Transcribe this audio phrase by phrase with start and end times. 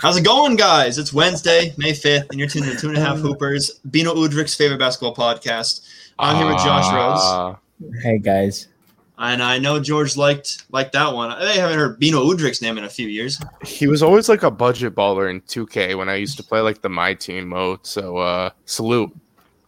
[0.00, 0.96] How's it going, guys?
[0.98, 4.54] It's Wednesday, May 5th, and you're tuning to Two and a Half Hoopers, Beno Udrih's
[4.54, 5.86] favorite basketball podcast.
[6.18, 7.22] I'm here with Josh Rhodes.
[7.22, 7.54] Uh,
[8.02, 8.66] Hey guys.
[9.18, 11.30] And I know George liked liked that one.
[11.30, 13.40] I haven't heard Beno Udrih's name in a few years.
[13.64, 16.80] he was always like a budget baller in 2K when I used to play like
[16.80, 17.86] the My Team mode.
[17.86, 19.12] So uh salute.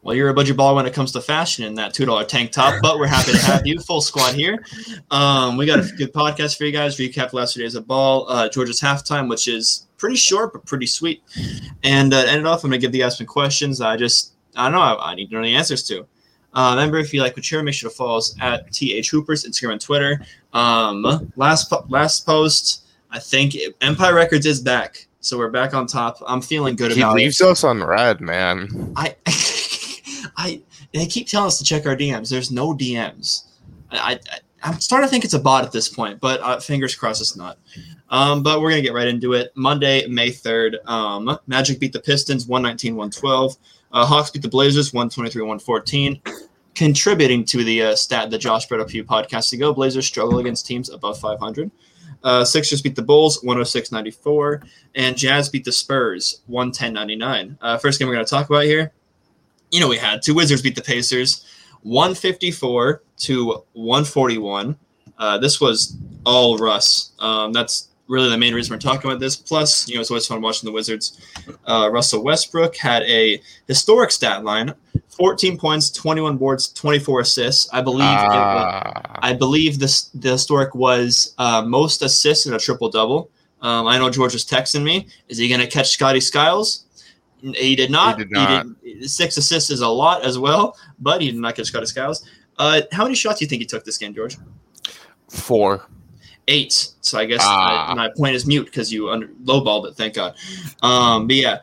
[0.02, 2.80] Well, you're a budget baller when it comes to fashion in that $2 tank top,
[2.82, 3.78] but we're happy to have you.
[3.86, 4.64] Full squad here.
[5.10, 6.96] Um, we got a good podcast for you guys.
[6.96, 10.86] Recap last two days of ball, uh, Georgia's halftime, which is pretty short but pretty
[10.86, 11.22] sweet.
[11.84, 14.32] And uh, to end it off, I'm to give the guys some questions I just,
[14.56, 16.06] I don't know, I, I need to know the answers to.
[16.52, 19.44] Uh, remember, if you like what you're, make sure to follow us at TH Hoopers,
[19.44, 20.20] Instagram and Twitter.
[20.52, 25.06] Um, last po- last post, I think Empire Records is back.
[25.20, 26.16] So we're back on top.
[26.26, 27.16] I'm feeling good He about it.
[27.22, 28.92] leaves us on red, man.
[28.96, 29.14] I,
[30.36, 32.30] I, they keep telling us to check our DMs.
[32.30, 33.44] There's no DMs.
[33.92, 36.94] I, I I'm starting to think it's a bot at this point, but uh, fingers
[36.94, 37.58] crossed it's not.
[38.10, 39.52] Um, but we're gonna get right into it.
[39.54, 40.78] Monday, May third.
[40.86, 43.56] Um, Magic beat the Pistons 119-112.
[43.92, 46.20] Uh, Hawks beat the Blazers 123-114.
[46.74, 50.38] Contributing to the uh, stat that Josh brought up a few podcasts ago, Blazers struggle
[50.38, 51.70] against teams above 500.
[52.22, 54.62] Uh, Sixers beat the Bulls 106-94,
[54.94, 57.56] and Jazz beat the Spurs 110-99.
[57.60, 58.92] Uh, first game we're going to talk about here.
[59.70, 61.44] You know we had two Wizards beat the Pacers
[61.82, 64.76] 154 to 141.
[65.16, 67.12] Uh, this was all Russ.
[67.20, 69.36] Um, that's really the main reason we're talking about this.
[69.36, 71.18] Plus, you know, it's always fun watching the Wizards.
[71.64, 74.74] Uh, Russell Westbrook had a historic stat line:
[75.08, 77.72] 14 points, 21 boards, 24 assists.
[77.72, 78.00] I believe.
[78.00, 83.30] was, Ah, I believe this the historic was uh, most assists in a triple double.
[83.62, 85.06] Um, I know George was texting me.
[85.28, 86.86] Is he going to catch Scotty Skiles?
[87.42, 88.18] He did not.
[88.18, 88.66] did not.
[88.82, 92.26] did- six assists is a lot as well, but he did not catch Scotty Skiles.
[92.58, 94.36] Uh, how many shots do you think he took this game, George?
[95.28, 95.86] four.
[96.50, 96.88] Eight.
[97.00, 97.90] So I guess Ah.
[97.92, 99.94] I, my point is mute because you under, lowballed it.
[99.94, 100.34] Thank God.
[100.82, 101.58] Um, but yeah,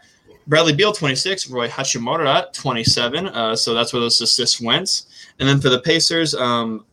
[0.47, 3.27] Bradley Beal 26, Rui Hachimura 27.
[3.27, 5.03] Uh, so that's where those assists went.
[5.39, 6.86] And then for the Pacers, um,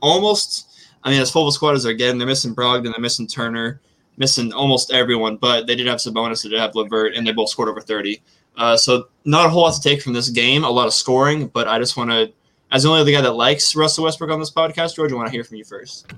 [0.00, 0.66] almost.
[1.04, 3.80] I mean, as full of squad as they're getting, they're missing Brogdon, they're missing Turner,
[4.16, 5.36] missing almost everyone.
[5.36, 8.20] But they did have Sabonis, they did have Levert, and they both scored over 30.
[8.56, 10.64] Uh, so not a whole lot to take from this game.
[10.64, 12.32] A lot of scoring, but I just want to,
[12.72, 15.28] as the only other guy that likes Russell Westbrook on this podcast, George, I want
[15.28, 16.12] to hear from you first.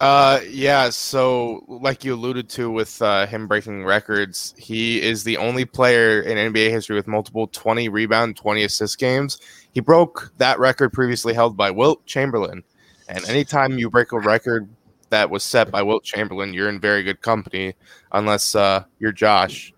[0.00, 0.90] Uh, yeah.
[0.90, 6.20] So, like you alluded to with uh, him breaking records, he is the only player
[6.20, 9.38] in NBA history with multiple 20 rebound, 20 assist games.
[9.72, 12.64] He broke that record previously held by Wilt Chamberlain.
[13.08, 14.68] And anytime you break a record
[15.10, 17.74] that was set by Wilt Chamberlain, you're in very good company,
[18.10, 19.72] unless uh, you're Josh.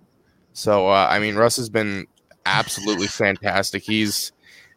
[0.53, 2.07] So, uh, I mean, Russ has been
[2.47, 3.83] absolutely fantastic.
[3.83, 4.33] He's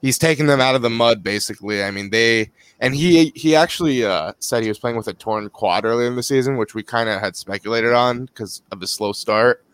[0.08, 1.84] he's taken them out of the mud, basically.
[1.84, 5.50] I mean, they and he he actually uh, said he was playing with a torn
[5.50, 8.88] quad earlier in the season, which we kind of had speculated on because of the
[8.88, 9.66] slow start.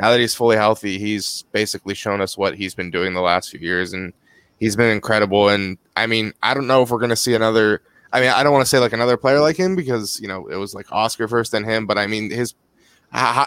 [0.00, 3.50] Now that he's fully healthy, he's basically shown us what he's been doing the last
[3.50, 4.12] few years, and
[4.58, 5.50] he's been incredible.
[5.50, 7.80] And I mean, I don't know if we're gonna see another.
[8.12, 10.48] I mean, I don't want to say like another player like him because you know
[10.48, 11.86] it was like Oscar first, then him.
[11.86, 12.54] But I mean, his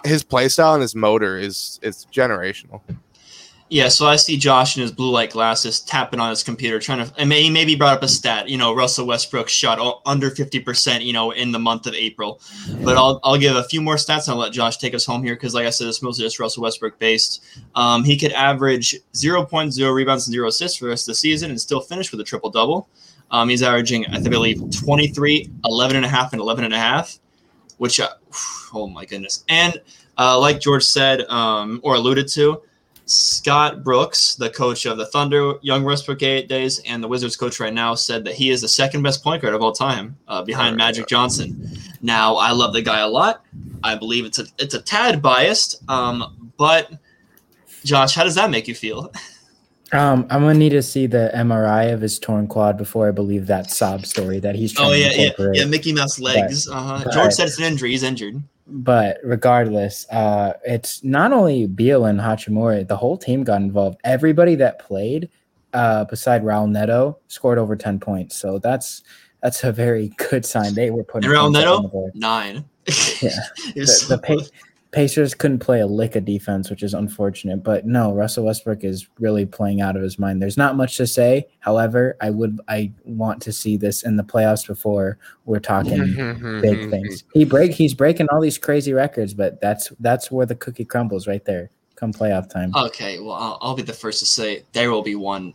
[0.05, 2.79] his play style and his motor is is generational.
[3.71, 7.05] Yeah, so I see Josh in his blue light glasses tapping on his computer, trying
[7.05, 7.13] to.
[7.19, 8.49] And he maybe brought up a stat.
[8.49, 11.03] You know, Russell Westbrook shot under fifty percent.
[11.03, 12.41] You know, in the month of April.
[12.83, 14.27] But I'll I'll give a few more stats.
[14.27, 16.39] and I'll let Josh take us home here because, like I said, it's mostly just
[16.39, 17.45] Russell Westbrook based.
[17.75, 21.51] Um, he could average 0.0 rebounds and zero assists for the rest of the season
[21.51, 22.89] and still finish with a triple double.
[23.29, 27.19] Um, he's averaging, I believe, 23, 11 and a half, and 11 and a half,
[27.77, 28.09] which, uh,
[28.73, 29.43] oh my goodness.
[29.47, 29.79] And
[30.17, 32.63] uh, like George said, um, or alluded to,
[33.11, 37.59] Scott Brooks, the coach of the Thunder, Young Westbrook eight days, and the Wizards coach
[37.59, 40.43] right now, said that he is the second best point guard of all time, uh,
[40.43, 40.85] behind Right.
[40.85, 41.71] Magic Johnson.
[42.03, 43.43] Now, I love the guy a lot.
[43.83, 46.91] I believe it's a it's a tad biased, um, but
[47.83, 49.11] Josh, how does that make you feel?
[49.91, 53.47] Um, I'm gonna need to see the MRI of his torn quad before I believe
[53.47, 55.57] that sob story that he's trying Oh yeah, to yeah, incorporate.
[55.57, 55.65] yeah.
[55.65, 56.67] Mickey Mouse legs.
[56.69, 57.01] Uh-huh.
[57.05, 57.89] but- George said it's an injury.
[57.89, 58.43] He's injured.
[58.71, 63.99] But regardless, uh, it's not only Beal and Hachimura, the whole team got involved.
[64.03, 65.29] Everybody that played,
[65.73, 68.35] uh, beside Raul Neto, scored over 10 points.
[68.37, 69.03] So that's
[69.41, 70.73] that's a very good sign.
[70.75, 71.77] They were putting And Raul Neto?
[71.77, 72.11] on the board.
[72.15, 72.65] Nine.
[73.21, 73.29] Yeah.
[73.75, 74.35] The, the so- Pa-
[74.91, 77.63] Pacers couldn't play a lick of defense, which is unfortunate.
[77.63, 80.41] But no, Russell Westbrook is really playing out of his mind.
[80.41, 81.47] There's not much to say.
[81.59, 86.61] However, I would I want to see this in the playoffs before we're talking mm-hmm,
[86.61, 86.89] big mm-hmm, mm-hmm.
[86.89, 87.23] things.
[87.33, 91.27] He break he's breaking all these crazy records, but that's that's where the cookie crumbles
[91.27, 91.69] right there.
[91.95, 92.71] Come playoff time.
[92.75, 95.53] Okay, well, I'll, I'll be the first to say there will be one,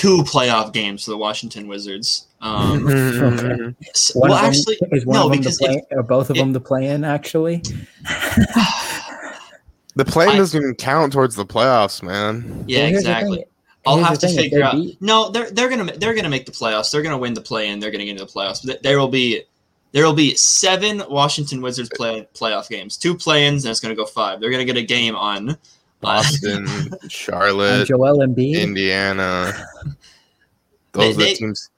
[0.00, 2.26] two playoff games for the Washington Wizards.
[2.40, 3.74] Um, Okay.
[3.94, 5.84] s- One well, of them- actually, is one no, of them because to play, if,
[5.98, 7.04] or both of if- them to play in.
[7.04, 7.56] Actually,
[9.96, 12.64] The play I- doesn't even count towards the playoffs, man.
[12.66, 13.44] Yeah, Well, exactly.
[13.86, 14.74] I'll have to figure out.
[14.74, 16.90] beat- No, they're they're gonna they're gonna make the playoffs.
[16.90, 17.80] They're gonna win the play in.
[17.80, 18.64] they're gonna get into the playoffs.
[18.64, 19.42] But there will be
[19.92, 24.06] there will be seven Washington Wizards play playoff games, two play-ins, and it's gonna go
[24.06, 24.40] five.
[24.40, 25.56] They're gonna get a game on.
[26.00, 26.66] Boston,
[27.08, 28.60] Charlotte, Joel Embiid.
[28.60, 29.52] Indiana.
[30.92, 31.70] Those are the teams.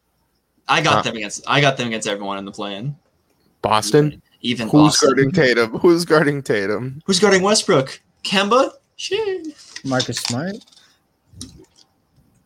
[0.69, 1.03] I got Huh.
[1.03, 2.97] them against I got them against everyone in the play-in.
[3.63, 4.23] Boston.
[4.41, 5.09] Even Who's Boston.
[5.09, 5.79] guarding Tatum?
[5.79, 7.03] Who's guarding Tatum?
[7.07, 8.01] Who's guarding Westbrook?
[8.25, 8.73] Kemba.
[8.97, 9.49] Shit.
[9.85, 10.57] Marcus Smart.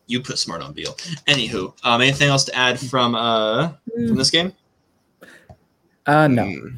[0.06, 0.92] You put smart on Beal.
[1.26, 4.52] Anywho, um, anything else to add from uh from this game?
[6.06, 6.44] Uh, no.
[6.44, 6.76] Mm.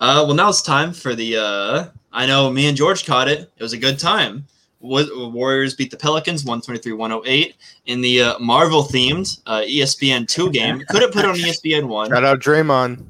[0.00, 1.36] Uh, well, now it's time for the.
[1.36, 3.52] Uh, I know me and George caught it.
[3.56, 4.46] It was a good time.
[4.80, 10.82] Warriors beat the Pelicans 123 108 in the uh, Marvel themed uh, ESPN 2 game.
[10.88, 12.08] Could have put on ESPN 1.
[12.08, 13.04] Shout out Draymond.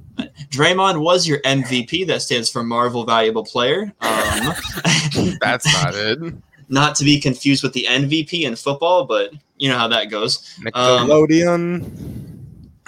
[0.51, 2.09] Draymond was your MVP.
[2.09, 3.93] That stands for Marvel Valuable Player.
[4.01, 4.53] Um,
[5.41, 6.35] That's not it.
[6.71, 10.59] not to be confused with the MVP in football, but you know how that goes.
[10.75, 12.41] Um, Nickelodeon.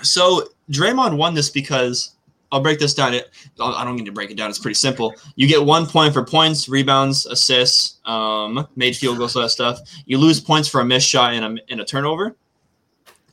[0.03, 2.15] So Draymond won this because
[2.53, 3.15] I'll break this down.
[3.15, 4.51] I don't need to break it down.
[4.51, 5.15] It's pretty simple.
[5.37, 9.81] You get one point for points, rebounds, assists, um, made field goals, all that stuff.
[10.05, 12.37] You lose points for a missed shot and a, and a turnover.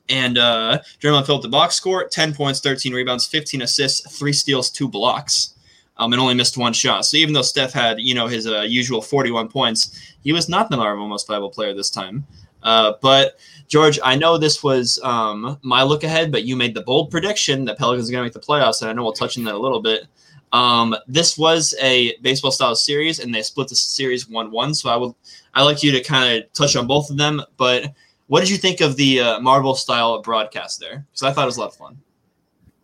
[0.08, 4.72] And uh, Draymond filled the box score: ten points, thirteen rebounds, fifteen assists, three steals,
[4.72, 5.54] two blocks,
[5.98, 7.06] um, and only missed one shot.
[7.06, 10.72] So even though Steph had you know his uh, usual forty-one points, he was not
[10.72, 12.26] the Most Valuable Player this time.
[12.64, 16.82] Uh, but George, I know this was um, my look ahead, but you made the
[16.82, 19.38] bold prediction that Pelicans are going to make the playoffs, and I know we'll touch
[19.38, 20.08] on that a little bit.
[20.52, 24.74] Um, this was a baseball style series, and they split the series one-one.
[24.74, 25.14] So I would,
[25.54, 27.42] I like you to kind of touch on both of them.
[27.58, 27.94] But
[28.28, 31.06] what did you think of the uh, Marvel style broadcast there?
[31.12, 31.98] Because I thought it was a lot of fun.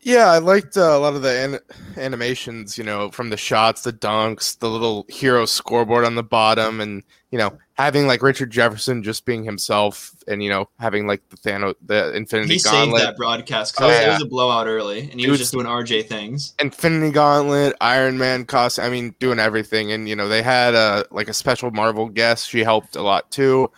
[0.06, 1.32] Yeah, I liked uh, a lot of the
[1.66, 6.22] an- animations, you know, from the shots, the dunks, the little hero scoreboard on the
[6.22, 11.08] bottom, and you know, having like Richard Jefferson just being himself, and you know, having
[11.08, 14.68] like the Thanos, the Infinity He saved that broadcast because Oh, it was a blowout
[14.68, 16.54] early, and he was was- just doing RJ things.
[16.60, 18.86] Infinity Gauntlet, Iron Man costume.
[18.86, 22.48] I mean, doing everything, and you know, they had a like a special Marvel guest.
[22.48, 23.72] She helped a lot too.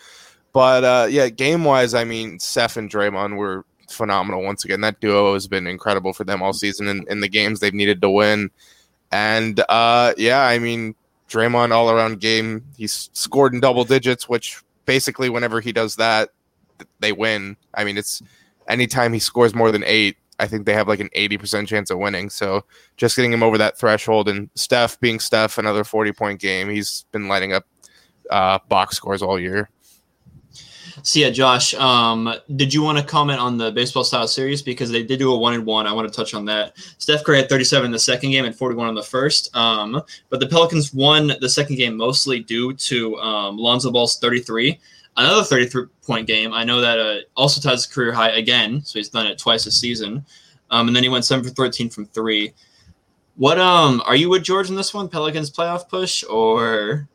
[0.52, 4.82] But uh, yeah, game wise, I mean, Steph and Draymond were phenomenal once again.
[4.82, 8.02] That duo has been incredible for them all season in, in the games they've needed
[8.02, 8.50] to win.
[9.12, 10.96] And uh, yeah, I mean,
[11.30, 12.64] Draymond all around game.
[12.78, 16.30] He's scored in double digits, which basically whenever he does that,
[17.00, 17.58] they win.
[17.74, 18.22] I mean, it's
[18.68, 21.98] anytime he scores more than eight, I think they have like an 80% chance of
[21.98, 22.30] winning.
[22.30, 22.64] So
[22.96, 26.70] just getting him over that threshold and Steph being Steph, another 40 point game.
[26.70, 27.66] He's been lighting up
[28.30, 29.70] uh, box scores all year.
[31.04, 34.90] So yeah, Josh, um, did you want to comment on the baseball style series because
[34.90, 35.88] they did do a one and one?
[35.88, 36.78] I want to touch on that.
[36.98, 39.56] Steph Curry had 37 in the second game and 41 in the first.
[39.56, 44.80] Um, but the Pelicans won the second game mostly due to um, Lonzo Ball's 33.
[45.18, 46.54] Another 33 point game.
[46.54, 49.66] I know that uh, also ties his career high again, so he's done it twice
[49.66, 50.26] this season.
[50.70, 52.54] Um, and then he went seven for 13 from three.
[53.36, 55.10] What um are you with George in this one?
[55.10, 57.08] Pelicans playoff push or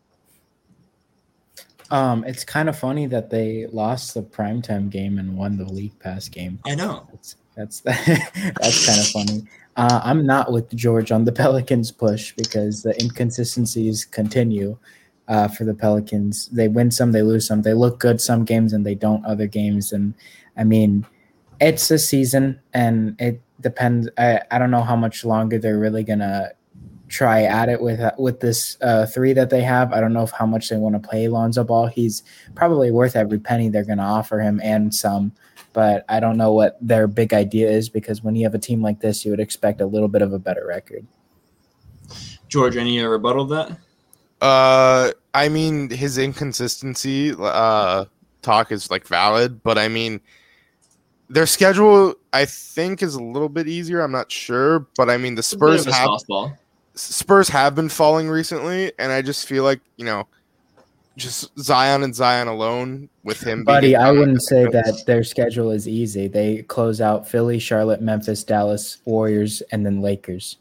[1.92, 5.96] Um, it's kind of funny that they lost the primetime game and won the league
[5.98, 6.58] pass game.
[6.64, 7.06] I know.
[7.12, 9.46] That's that's that's kind of funny.
[9.76, 14.78] Uh, I'm not with George on the Pelicans push because the inconsistencies continue
[15.28, 16.48] uh, for the Pelicans.
[16.48, 17.60] They win some, they lose some.
[17.60, 19.92] They look good some games and they don't other games.
[19.92, 20.14] And
[20.56, 21.04] I mean,
[21.60, 24.08] it's a season and it depends.
[24.16, 26.52] I, I don't know how much longer they're really gonna
[27.12, 29.92] try at it with with this uh, three that they have.
[29.92, 31.86] I don't know if how much they want to play Lonzo Ball.
[31.86, 32.22] He's
[32.54, 35.32] probably worth every penny they're going to offer him and some.
[35.74, 38.82] But I don't know what their big idea is because when you have a team
[38.82, 41.06] like this, you would expect a little bit of a better record.
[42.48, 44.44] George, any uh, rebuttal to that?
[44.44, 48.06] Uh, I mean, his inconsistency uh,
[48.42, 50.20] talk is like valid, but I mean,
[51.30, 54.00] their schedule I think is a little bit easier.
[54.00, 56.58] I'm not sure, but I mean, the It's a bit Spurs have softball.
[56.94, 60.26] Spurs have been falling recently, and I just feel like you know,
[61.16, 63.64] just Zion and Zion alone with him.
[63.64, 66.28] Buddy, being I wouldn't say that their schedule is easy.
[66.28, 70.58] They close out Philly, Charlotte, Memphis, Dallas, Warriors, and then Lakers.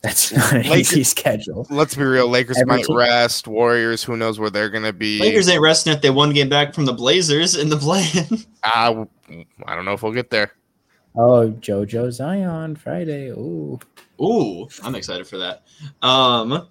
[0.00, 1.66] That's not an Lakers- easy schedule.
[1.70, 2.28] Let's be real.
[2.28, 3.48] Lakers Every might team- rest.
[3.48, 5.18] Warriors, who knows where they're gonna be?
[5.18, 8.06] Lakers ain't resting if they one game back from the Blazers in the play.
[8.62, 9.04] Uh,
[9.66, 10.52] I don't know if we'll get there.
[11.16, 13.30] Oh, JoJo Zion Friday.
[13.30, 13.80] Ooh.
[14.20, 15.62] Ooh, I'm excited for that.
[16.02, 16.66] Um,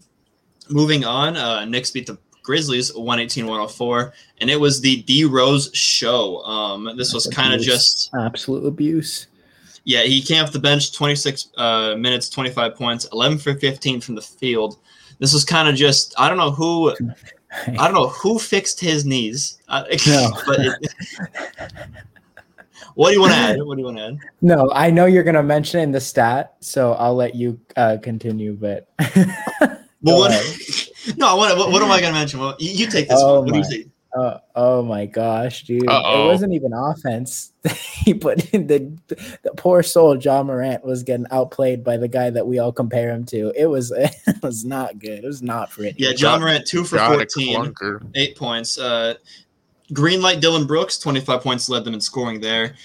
[0.69, 6.41] moving on, uh, Knicks beat the Grizzlies 118-104, and it was the D Rose show.
[6.43, 9.27] Um, this was kind of just Absolute abuse.
[9.83, 10.03] yeah.
[10.03, 14.21] He came off the bench 26 uh, minutes, 25 points, 11 for 15 from the
[14.21, 14.77] field.
[15.19, 16.91] This was kind of just I don't know who
[17.67, 19.57] I don't know who fixed his knees.
[19.67, 20.31] Uh, No.
[20.45, 20.91] but it,
[22.97, 23.57] what do you want to add?
[23.65, 24.17] What do you want to add?
[24.41, 27.97] No, I know you're gonna mention it in the stat, so I'll let you uh,
[28.01, 28.53] continue.
[28.53, 28.89] But
[30.01, 30.31] Well, what,
[31.17, 32.39] no, what, what, what am I going to mention?
[32.39, 33.45] Well, you, you take this Oh one.
[33.45, 33.69] What do you my.
[33.69, 33.85] say?
[34.17, 35.87] Uh, oh my gosh, dude!
[35.87, 36.23] Uh-oh.
[36.23, 37.51] It wasn't even offense.
[38.05, 38.97] he put in the
[39.43, 40.17] the poor soul.
[40.17, 43.51] Ja Morant was getting outplayed by the guy that we all compare him to.
[43.55, 45.23] It was it was not good.
[45.23, 46.01] It was not pretty.
[46.01, 48.79] Yeah, Ja Morant, two for Got a 14, eight points.
[48.79, 49.15] Uh,
[49.93, 52.75] green light Dillon Brooks, 25 points led them in scoring there.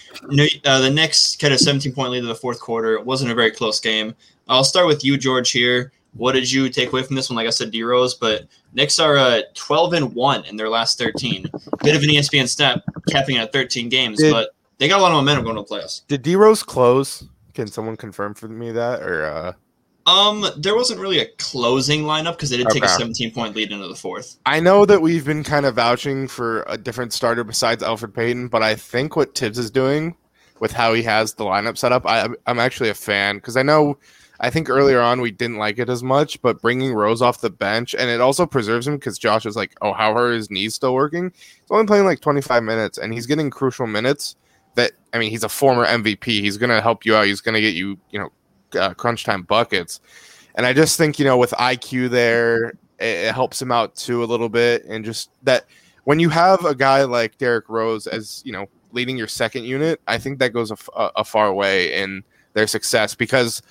[0.65, 2.95] Uh, the Knicks had a 17 point lead in the fourth quarter.
[2.95, 4.15] It wasn't a very close game.
[4.49, 5.93] I'll start with you, George, here.
[6.15, 7.37] What did you take away from this one?
[7.37, 10.99] Like I said, D Rose, but Knicks are uh, 12 and 1 in their last
[10.99, 11.47] 13.
[11.83, 15.13] Bit of an ESPN stat, capping at 13 games, Did- but they got a lot
[15.13, 16.03] of momentum going to the playoffs.
[16.09, 17.25] Did D Rose close?
[17.55, 19.53] Can someone confirm for me that or uh
[20.07, 23.71] Um, there wasn't really a closing lineup because they did take a 17 point lead
[23.71, 24.39] into the fourth.
[24.47, 28.49] I know that we've been kind of vouching for a different starter besides Elfrid Payton,
[28.49, 30.17] but I think what Thibs is doing
[30.59, 33.63] with how he has the lineup set up, I, I'm actually a fan because I
[33.63, 33.99] know
[34.43, 37.51] I think earlier on we didn't like it as much, but bringing Rose off the
[37.51, 40.75] bench and it also preserves him because Josh is like, oh, how are his knees
[40.75, 41.33] still working?
[41.33, 44.35] He's only playing like 25 minutes and he's getting crucial minutes.
[44.75, 46.25] That I mean, he's a former MVP.
[46.25, 47.27] He's gonna help you out.
[47.27, 48.33] He's gonna get you, you know,
[48.77, 50.01] uh, crunch time buckets.
[50.55, 54.23] And I just think, you know, with IQ there, it, it helps him out too
[54.23, 54.85] a little bit.
[54.85, 55.67] And just that
[56.05, 60.01] when you have a guy like Derrick Rose as, you know, leading your second unit,
[60.07, 63.63] I think that goes a, far way in their success because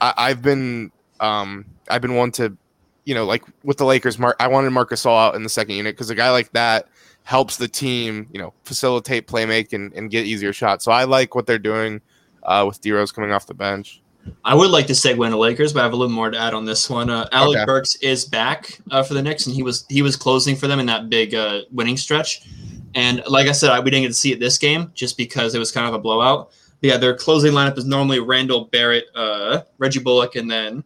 [0.00, 2.56] I, I've been, um, I've been one to,
[3.04, 5.74] you know, like with the Lakers, Mark, I wanted Marc Gasol out in the second
[5.74, 6.88] unit because a guy like that
[7.24, 10.84] helps the team, you know, facilitate playmake and, and get easier shots.
[10.84, 12.00] So I like what they're doing
[12.42, 14.02] uh, with D Rose coming off the bench.
[14.44, 16.54] I would like to segue into Lakers, but I have a little more to add
[16.54, 17.10] on this one.
[17.10, 17.64] Uh, Alec Okay.
[17.64, 20.80] Burks is back uh, for the Knicks, and he was he was closing for them
[20.80, 22.42] in that big uh, winning stretch.
[22.94, 25.54] And like I said, I, we didn't get to see it this game just because
[25.54, 26.50] it was kind of a blowout.
[26.80, 30.82] But yeah, their closing lineup is normally Randle Barrett, uh, Reggie Bullock, and then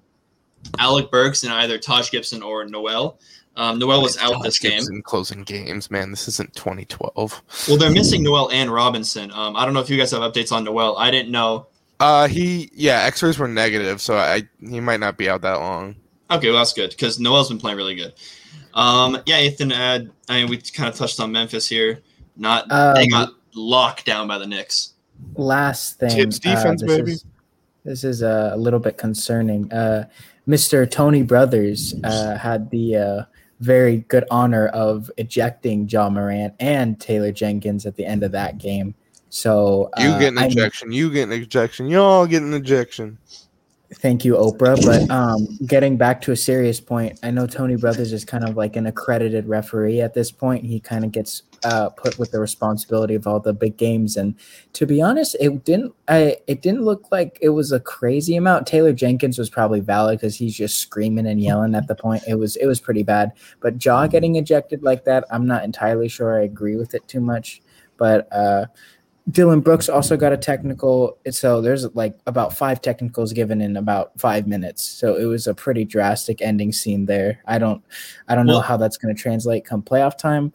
[0.78, 3.18] Alec Burks and either Taj Gibson or Noel.
[3.56, 4.82] Um, Noel was out this game.
[4.90, 6.10] In closing games, man.
[6.10, 7.42] This isn't 2012.
[7.68, 9.30] Well, they're missing Noel and Robinson.
[9.32, 10.96] Um, I don't know if you guys have updates on Noel.
[10.96, 11.66] I didn't know.
[12.02, 15.94] Uh, he yeah, X-rays were negative, so I he might not be out that long.
[16.32, 18.12] Okay, well that's good because Noel's been playing really good.
[18.74, 20.10] Um, yeah, Ethan, add.
[20.28, 22.00] I mean, we kind of touched on Memphis here.
[22.36, 24.94] Not they Um, got locked down by the Knicks.
[25.36, 26.10] last thing.
[26.10, 27.12] Thibs uh, defense, this baby.
[27.12, 27.24] Is,
[27.84, 29.70] this is uh, a little bit concerning.
[29.72, 30.08] Uh,
[30.48, 30.90] Mr.
[30.90, 33.22] Tony Brothers uh, had the uh,
[33.60, 38.58] very good honor of ejecting Ja Morant and Taylor Jenkins at the end of that
[38.58, 38.94] game.
[39.32, 40.92] So You uh, get an ejection.
[40.92, 41.86] You get an ejection.
[41.86, 43.16] Y'all get an ejection.
[43.94, 44.76] Thank you, Oprah.
[44.84, 48.58] But um, getting back to a serious point, I know Tony Brothers is kind of
[48.58, 50.66] like an accredited referee at this point.
[50.66, 54.34] He kind of gets uh, put with the responsibility of all the big games, and
[54.74, 55.94] to be honest, it didn't.
[56.08, 58.66] I it didn't look like it was a crazy amount.
[58.66, 62.22] Taylor Jenkins was probably valid because he's just screaming and yelling at the point.
[62.28, 63.32] It was it was pretty bad.
[63.60, 67.20] But Ja getting ejected like that, I'm not entirely sure I agree with it too
[67.20, 67.62] much.
[67.96, 68.66] But uh,
[69.30, 71.16] Dillon Brooks also got a technical.
[71.30, 74.84] So there's like about five technicals given in about five minutes.
[74.84, 77.40] So it was a pretty drastic ending scene there.
[77.46, 77.82] I don't,
[78.28, 80.52] I don't know how that's going to translate come playoff time.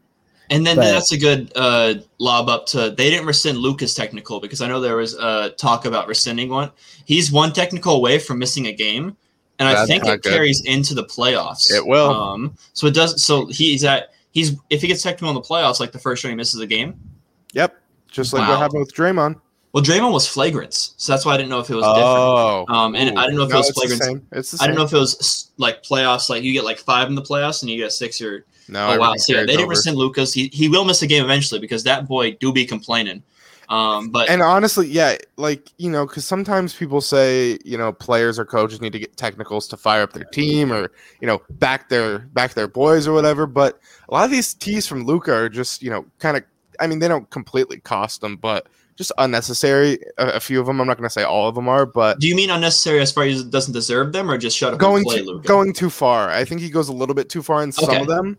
[0.49, 2.91] And then but- that's a good uh, lob up to.
[2.91, 6.71] They didn't rescind Luka's technical because I know there was uh, talk about rescinding one.
[7.05, 9.15] He's one technical away from missing a game,
[9.59, 10.31] and I think it good.
[10.31, 11.69] carries into the playoffs.
[11.69, 12.11] It will.
[12.11, 13.21] Um, so it does.
[13.21, 14.13] So he's at.
[14.31, 16.67] He's if he gets technical in the playoffs, like the first time he misses a
[16.67, 16.97] game.
[17.53, 17.75] Yep.
[18.17, 18.49] Just like Wow.
[18.51, 19.39] what happened with Draymond.
[19.73, 22.05] Well, Draymond was flagrant, so that's why I didn't know if it was different.
[22.07, 22.65] Oh.
[22.67, 24.03] Um, and I didn't know if it was it's the flagrant.
[24.03, 24.27] same.
[24.31, 27.07] It's the I don't know if it was like playoffs, like you get like five
[27.09, 29.13] in the playoffs and you get six or No, oh wow.
[29.17, 29.69] So yeah, they didn't over.
[29.71, 30.33] rescind Luka's.
[30.33, 33.21] He he will miss a game eventually because that boy do be complaining.
[33.69, 38.39] Um, but And honestly, yeah, like you know, because sometimes people say you know players
[38.39, 41.89] or coaches need to get technicals to fire up their team or you know back
[41.89, 43.45] their back their boys or whatever.
[43.45, 46.43] But a lot of these tees from Luka are just you know kind of.
[46.79, 48.67] I mean, they don't completely cost them, but
[48.97, 49.99] just unnecessary.
[50.17, 50.81] A, a few of them.
[50.81, 53.11] I'm not going to say all of them are, but do you mean unnecessary as
[53.11, 55.47] far as he doesn't deserve them, or just shut up going and play to, Luka?
[55.47, 56.29] going too far.
[56.29, 58.37] I think he goes a little bit too far in some of them.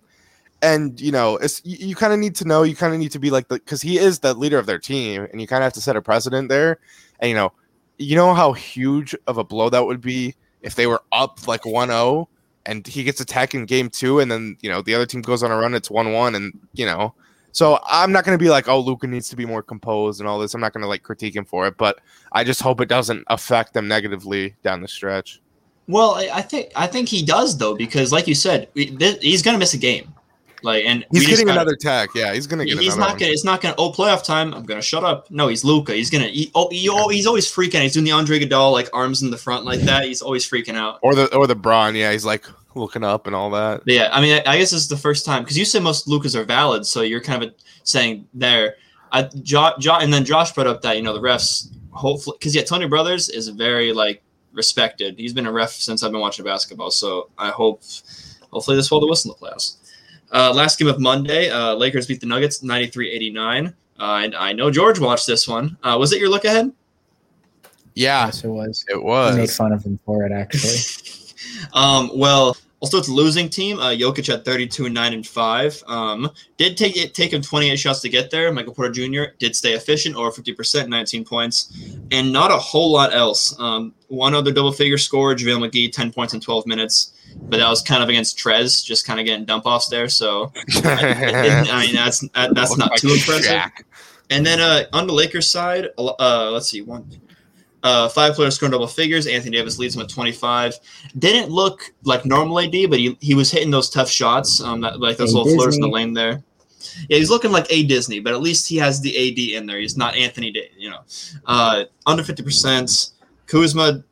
[0.60, 2.64] And you know, it's you, you kind of need to know.
[2.64, 4.78] You kind of need to be like the because he is the leader of their
[4.78, 6.80] team, and you kind of have to set a precedent there.
[7.20, 7.52] And you know,
[7.98, 11.62] you know how huge of a blow that would be if they were up like
[11.62, 12.26] 1-0
[12.66, 15.44] and he gets attacked in game two, and then you know the other team goes
[15.44, 17.14] on a run, it's one-one, and you know.
[17.58, 20.28] So I'm not going to be like, oh, Luka needs to be more composed and
[20.28, 20.54] all this.
[20.54, 21.98] I'm not going to like critique him for it, but
[22.30, 25.40] I just hope it doesn't affect them negatively down the stretch.
[25.88, 29.74] Well, I, think I think he does though because, like you said, he's gonna miss
[29.74, 30.14] a game.
[30.62, 32.10] Like, and He's getting gotta- another tag.
[32.14, 33.18] Yeah, he's gonna get He's another not one.
[33.20, 33.32] gonna.
[33.32, 33.74] It's not gonna.
[33.78, 34.52] Oh, playoff time.
[34.54, 35.30] I'm gonna shut up.
[35.30, 35.94] No, he's Luka.
[35.94, 36.26] He's gonna.
[36.26, 37.82] He, oh, he, oh, he's always freaking.
[37.82, 40.04] He's doing the Andre Iguodala like arms in the front like that.
[40.04, 40.98] He's always freaking out.
[41.02, 41.94] Or the or the Braun.
[41.94, 43.82] Yeah, he's like looking up and all that.
[43.84, 45.82] But yeah, I mean, I, I guess this is the first time because you said
[45.82, 48.74] most Lucas are valid, so you're kind of saying there.
[49.10, 52.54] I, jo, jo, and then Josh brought up that you know the refs hopefully because
[52.54, 54.22] yeah, Tony Brothers is very like
[54.52, 55.18] respected.
[55.18, 57.82] He's been a ref since I've been watching basketball, so I hope
[58.52, 59.76] hopefully this will the whistle in the playoffs.
[60.32, 63.68] Uh, last game of Monday, uh, Lakers beat the Nuggets 93-89.
[63.98, 65.76] Uh, and I know George watched this one.
[65.82, 66.72] Uh, was it your look ahead?
[67.94, 68.84] Yeah, Yes, it was.
[68.88, 69.34] it was.
[69.34, 70.78] I made fun of him for it actually.
[71.72, 73.78] um, well, also it's losing team.
[73.78, 75.84] Uh, Jokic at 32, 9, and 5.
[75.86, 78.52] Um, did take it take him 28 shots to get there.
[78.52, 79.32] Michael Porter Jr.
[79.38, 81.72] did stay efficient, over 50%, 19 points,
[82.10, 83.58] and not a whole lot else.
[83.58, 87.12] Um, one other double figure score, JaVale McGee, 10 points in 12 minutes.
[87.40, 90.08] But that was kind of against Trez, just kind of getting dump offs there.
[90.08, 90.52] So
[90.84, 93.70] I mean, that's that, that's not too impressive.
[94.30, 97.10] And then uh, on the Lakers side, uh, let's see, one,
[97.82, 99.26] uh, five players scoring double figures.
[99.26, 100.74] Anthony Davis leads them at 25.
[101.18, 105.00] Didn't look like normal AD, but he, he was hitting those tough shots, um, that,
[105.00, 106.42] like those Hey, little floaters in the lane there.
[107.08, 109.78] Yeah, he's looking like a Disney, but at least he has the AD in there.
[109.78, 111.00] He's not Anthony, Da- you know.
[111.46, 113.12] Uh, under 50%.
[113.46, 114.04] Kuzma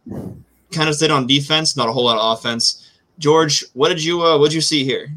[0.72, 2.90] kind of did on defense, not a whole lot of offense.
[3.18, 5.08] George, what did you uh, what did you see here?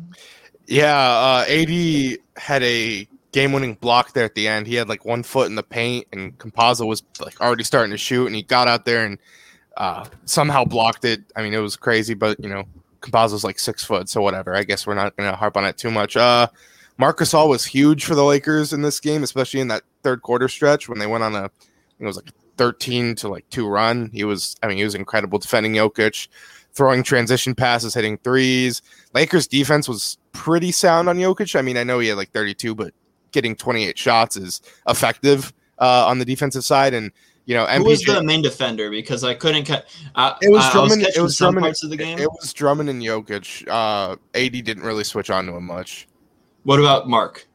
[0.68, 4.68] Yeah, uh, AD had a game-winning block there at the end.
[4.68, 7.98] He had like one foot in the paint, and Campazzo was like already starting to
[7.98, 9.18] shoot, and he got out there and
[9.78, 11.22] uh, somehow blocked it.
[11.36, 12.64] I mean, it was crazy, but you know,
[13.02, 14.56] Campazzo's like six foot, so whatever.
[14.56, 16.18] I guess we're not going to harp on it too much.
[16.18, 16.48] Uh,
[16.98, 20.48] Marc Gasol was huge for the Lakers in this game, especially in that third quarter
[20.48, 21.46] stretch when they went on a,
[22.00, 24.10] it was like 13 to like two run.
[24.14, 26.28] He was, I mean, he was incredible defending Jokic
[26.74, 28.82] throwing transition passes, hitting threes.
[29.14, 31.58] Lakers defense was pretty sound on Jokic.
[31.58, 32.94] I mean, I know he had like 32, but
[33.32, 36.94] getting 28 shots is effective uh, on the defensive side.
[36.94, 37.12] And
[37.46, 38.90] you know, Who was the main defender?
[38.92, 39.88] Because I couldn't cut.
[40.16, 42.20] I, It was Drummond- was it was some Drummond- parts of the game.
[42.20, 43.68] it was Drummond and Jokic.
[43.68, 46.08] Uh, AD didn't really switch on to him much.
[46.64, 47.48] What about Mark?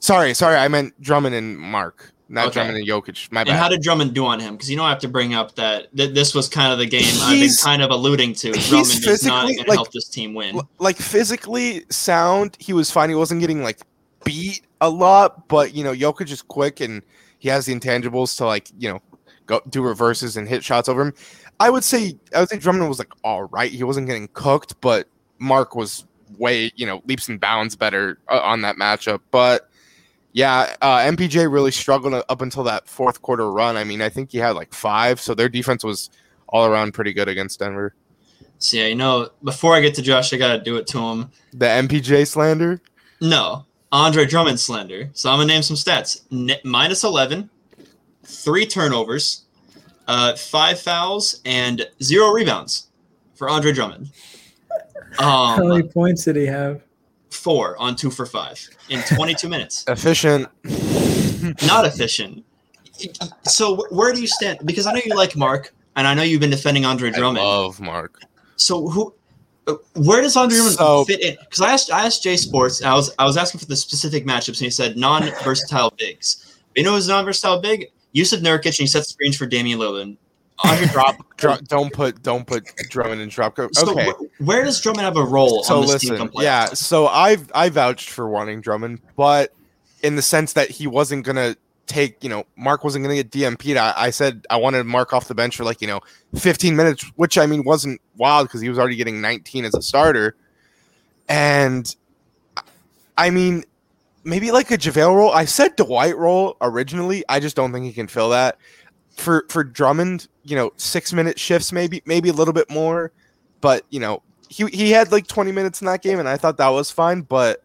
[0.00, 2.54] Sorry, sorry, I meant Drummond and Mark, not Okay.
[2.54, 3.30] Drummond and Jokic.
[3.32, 3.50] My bad.
[3.52, 4.54] And how did Drummond do on him?
[4.54, 6.86] Because you know I have to bring up that th- this was kind of the
[6.86, 8.48] game I've been kind of alluding to.
[8.52, 10.60] he's Drummond is not physically, going to like- help this team win.
[10.78, 13.08] Like physically sound, he was fine.
[13.08, 13.78] He wasn't getting like
[14.24, 17.02] beat a lot, but you know, Jokic is quick and
[17.38, 19.00] he has the intangibles to like, you know,
[19.46, 21.14] go do reverses and hit shots over him.
[21.60, 23.70] I would say I would say Drummond was like all right.
[23.70, 25.08] He wasn't getting cooked, but
[25.38, 26.04] Mark was
[26.38, 29.20] way, you know, leaps and bounds better uh, on that matchup.
[29.30, 29.68] But
[30.32, 33.76] yeah, uh, MPJ really struggled up until that fourth quarter run.
[33.76, 36.10] I mean, I think he had like five, so their defense was
[36.48, 37.94] all around pretty good against Denver.
[38.58, 40.98] So yeah, you know, before I get to Josh, I got to do it to
[40.98, 41.30] him.
[41.52, 42.80] The MPJ slander.
[43.20, 45.08] No, Andre Drummond slender.
[45.14, 47.48] So I'm gonna name some stats: N- minus 11,
[48.24, 49.44] three turnovers,
[50.08, 52.88] uh, five fouls, and zero rebounds
[53.36, 54.10] for Andre Drummond.
[55.18, 56.82] How many Um, points did he have?
[57.30, 59.84] four on two for five in 22 minutes.
[59.88, 60.46] Efficient.
[61.66, 62.44] not efficient.
[63.42, 64.60] So where do you stand?
[64.64, 67.44] Because I know you like Mark, and I know you've been defending Andre Drummond.
[67.44, 68.20] I love Mark.
[68.56, 69.12] So who,
[69.94, 71.36] where does Andre Drummond So- fit in?
[71.40, 73.76] Because I asked, I asked Jay Sports, and I was, I was asking for the
[73.76, 76.58] specific matchups, and he said non-versatile bigs.
[76.74, 77.90] You know who's non-versatile big?
[78.14, 80.16] Jusuf Nurkic, and he sets screens for Damian Lillard.
[80.64, 80.86] Andre
[81.36, 81.64] Drop.
[81.66, 83.56] Don't put, don't put Drummond in drop.
[83.72, 84.10] So Okay.
[84.10, 86.66] wh- where does Drummond have a role So on this listen, yeah.
[86.66, 89.52] So I've I vouched for wanting Drummond, but
[90.02, 93.76] in the sense that he wasn't gonna take, you know, Mark wasn't gonna get DMP'd.
[93.76, 96.00] I, I said I wanted Mark off the bench for like you know
[96.36, 99.82] 15 minutes, which I mean wasn't wild because he was already getting 19 as a
[99.82, 100.36] starter,
[101.28, 101.94] and
[103.16, 103.64] I mean
[104.24, 105.30] maybe like a JaVale role.
[105.30, 107.24] I said Dwight role originally.
[107.28, 108.58] I just don't think he can fill that.
[109.16, 113.12] For for Drummond, you know, six minute shifts, maybe maybe a little bit more,
[113.60, 116.56] but you know, he he had like 20 minutes in that game, and I thought
[116.56, 117.20] that was fine.
[117.20, 117.62] But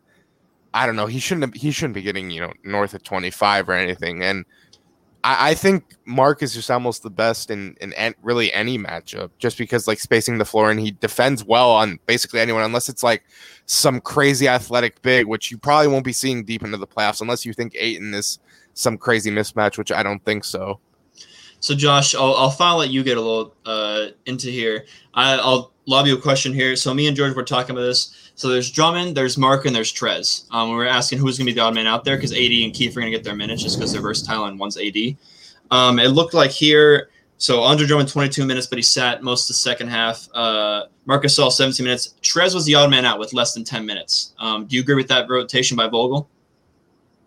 [0.74, 3.70] I don't know, he shouldn't have, he shouldn't be getting you know north of 25
[3.70, 4.24] or anything.
[4.24, 4.46] And
[5.24, 9.58] I, I think Mark is just almost the best in in really any matchup, just
[9.58, 13.24] because like spacing the floor and he defends well on basically anyone, unless it's like
[13.66, 17.46] some crazy athletic big, which you probably won't be seeing deep into the playoffs unless
[17.46, 18.40] you think Ayton is
[18.74, 20.80] some crazy mismatch, which I don't think so.
[21.60, 24.86] So Josh, I'll, I'll finally let you get a little uh, into here.
[25.14, 26.76] I, I'll lob you a question here.
[26.76, 28.29] So me and George were talking about this.
[28.40, 30.46] So there's Drummond, there's Mark, and there's Trez.
[30.50, 32.40] Um, we were asking who's going to be the odd man out there because AD
[32.40, 34.96] and Keith are going to get their minutes just because they're versatile and one's AD.
[35.72, 39.48] Um, it looked like here So Andre Drummond 22 minutes, but he sat most of
[39.50, 40.30] the second half.
[40.34, 42.16] Uh, Marc Gasol 17 minutes.
[42.22, 44.34] Trez was the odd man out with less than 10 minutes.
[44.40, 46.30] Um, do you agree with that rotation by Vogel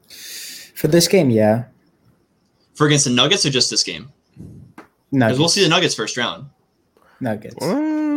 [0.09, 1.64] For this game, yeah.
[2.75, 4.11] for against the Nuggets or just this game?
[5.11, 6.48] Because we'll see the Nuggets first round.
[7.20, 7.57] Nuggets.
[7.57, 8.12] Mm,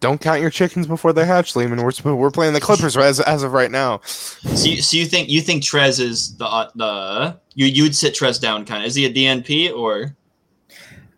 [0.00, 1.82] don't count your chickens before they hatch, Lehman.
[1.82, 4.00] We're we're playing the Clippers as as of right now.
[4.02, 7.96] So you, so you think you think Trez is the uh, the you you would
[7.96, 8.88] sit Trez down kind of?
[8.88, 10.14] Is he a DNP or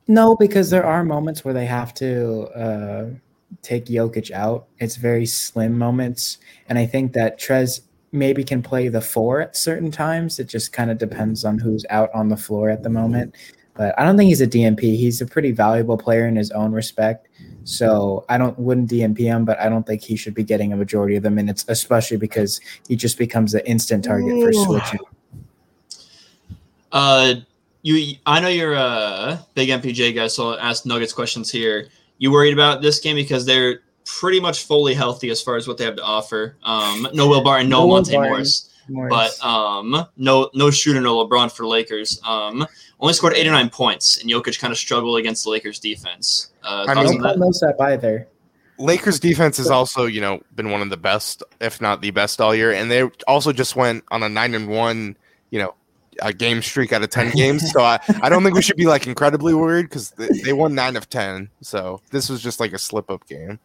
[0.07, 3.07] No, because there are moments where they have to uh,
[3.63, 4.67] take Jokic out.
[4.79, 7.81] It's very slim moments, and I think that Trez
[8.13, 10.39] maybe can play the four at certain times.
[10.39, 13.35] It just kind of depends on who's out on the floor at the moment.
[13.75, 14.97] But I don't think he's a DMP.
[14.97, 17.29] He's a pretty valuable player in his own respect.
[17.65, 20.77] So I don't wouldn't DMP him, but I don't think he should be getting a
[20.77, 25.01] majority of the minutes, especially because he just becomes an instant target for switching.
[26.93, 27.35] uh
[27.83, 28.17] you?
[28.27, 31.89] I know you're a big MPJ guy, so I'll ask Nuggets questions here.
[32.19, 35.79] You worried about this game because they're pretty much fully healthy as far as what
[35.79, 36.57] they have to offer.
[36.63, 38.33] Um, no Will Barton, no, No Monte Barton.
[38.33, 38.71] Morris.
[38.89, 39.39] Morris.
[39.39, 42.21] but um, no no shooter, no LeBron for Lakers.
[42.25, 42.67] Um,
[43.05, 46.51] only scored 89 points, and Jokic kind of struggled against the Lakers defense.
[46.65, 47.29] Uh, I thoughts mean- on Don't that?
[47.29, 48.29] call Millsap either.
[48.79, 52.41] Lakers defense has also, you know, been one of the best, if not the best
[52.41, 55.17] all year, and they also just went on a nine and one,
[55.51, 55.75] you know,
[56.23, 57.71] a game streak out of ten games.
[57.71, 60.75] So I, I don't think we should be like incredibly worried because they, they won
[60.75, 61.51] nine of ten.
[61.61, 63.61] So this was just like a slip up game.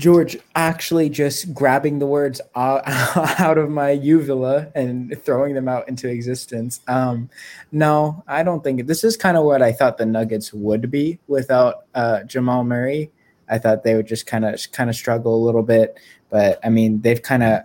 [0.00, 6.08] George actually just grabbing the words out, of my uvula and throwing them out into
[6.08, 6.80] existence.
[6.88, 7.28] Um,
[7.70, 11.18] no, I don't think this is kind of what I thought the Nuggets would be
[11.28, 13.10] without uh, Jamal Murray.
[13.48, 15.98] I thought they would just kind of kind of struggle a little bit,
[16.30, 17.62] but I mean they've kind of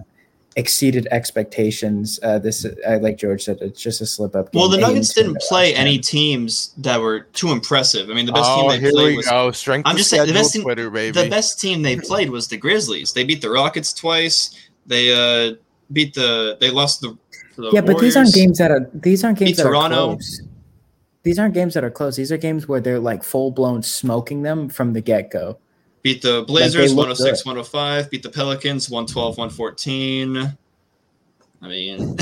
[0.55, 2.19] exceeded expectations.
[2.23, 4.53] Uh, this, uh, like George said, it's just a slip up.
[4.53, 4.77] Well, the.
[4.77, 6.03] Nuggets didn't play any them.
[6.03, 8.09] teams that were too impressive.
[8.09, 9.51] I mean, the best oh, team they here played we was go.
[9.51, 9.87] Strength.
[9.87, 11.23] I'm of just saying, the schedule, best team- Twitter baby.
[11.23, 13.13] the best team they played was the Grizzlies.
[13.13, 14.55] They beat the Rockets twice.
[14.85, 15.55] They uh,
[15.91, 17.17] beat the they lost the.
[17.55, 20.41] the yeah, but these aren't games that are these aren't games Beat that are close.
[21.23, 22.15] These aren't games that are close.
[22.15, 25.57] These are games where they're like full blown smoking them from the get go.
[26.05, 28.11] Beat the Blazers look 106 105.
[28.11, 30.55] Beat the Pelicans 112 114.
[31.63, 32.15] I mean,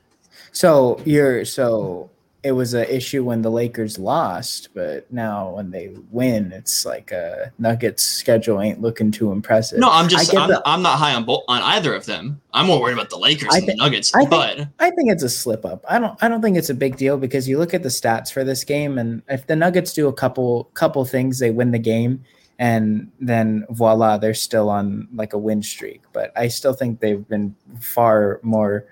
[0.52, 2.10] So you're so
[2.42, 7.12] it was an issue when the Lakers lost, but now when they win, it's like
[7.12, 9.78] a Nuggets schedule ain't looking too impressive.
[9.78, 12.40] no, I'm just I'm, the- I'm not high on both on either of them.
[12.52, 14.12] I'm more worried about the Lakers and the Nuggets.
[14.16, 15.84] I think- but I think it's a slip up.
[15.88, 18.32] I don't I don't think it's a big deal because you look at the stats
[18.32, 21.78] for this game and if the Nuggets do a couple couple things, they win the
[21.78, 22.24] game
[22.58, 26.02] and then voila, they're still on like a win streak.
[26.12, 28.86] But I still think they've been far more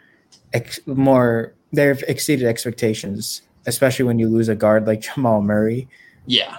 [0.53, 5.89] ex- more they've exceeded expectations, especially when you lose a guard like Jamal Murray.
[6.27, 6.59] yeah,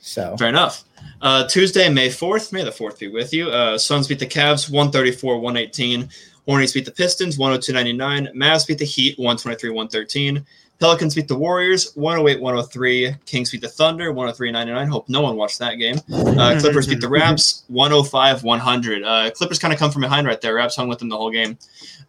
[0.00, 0.84] So fair enough.
[1.20, 2.52] Uh, Tuesday, May 4th.
[2.52, 3.48] May the 4th be with you.
[3.50, 6.08] Uh, Suns beat the Cavs 134 118.
[6.46, 8.28] Hornets beat the Pistons 102 99.
[8.36, 10.44] Mavs beat the Heat 123 113.
[10.82, 13.14] Pelicans beat the Warriors 108 103.
[13.24, 14.88] Kings beat the Thunder 103 99.
[14.88, 15.94] Hope no one watched that game.
[16.12, 19.04] Uh, Clippers beat the Raps 105 100.
[19.04, 20.56] Uh, Clippers kind of come from behind right there.
[20.56, 21.56] Raps hung with them the whole game.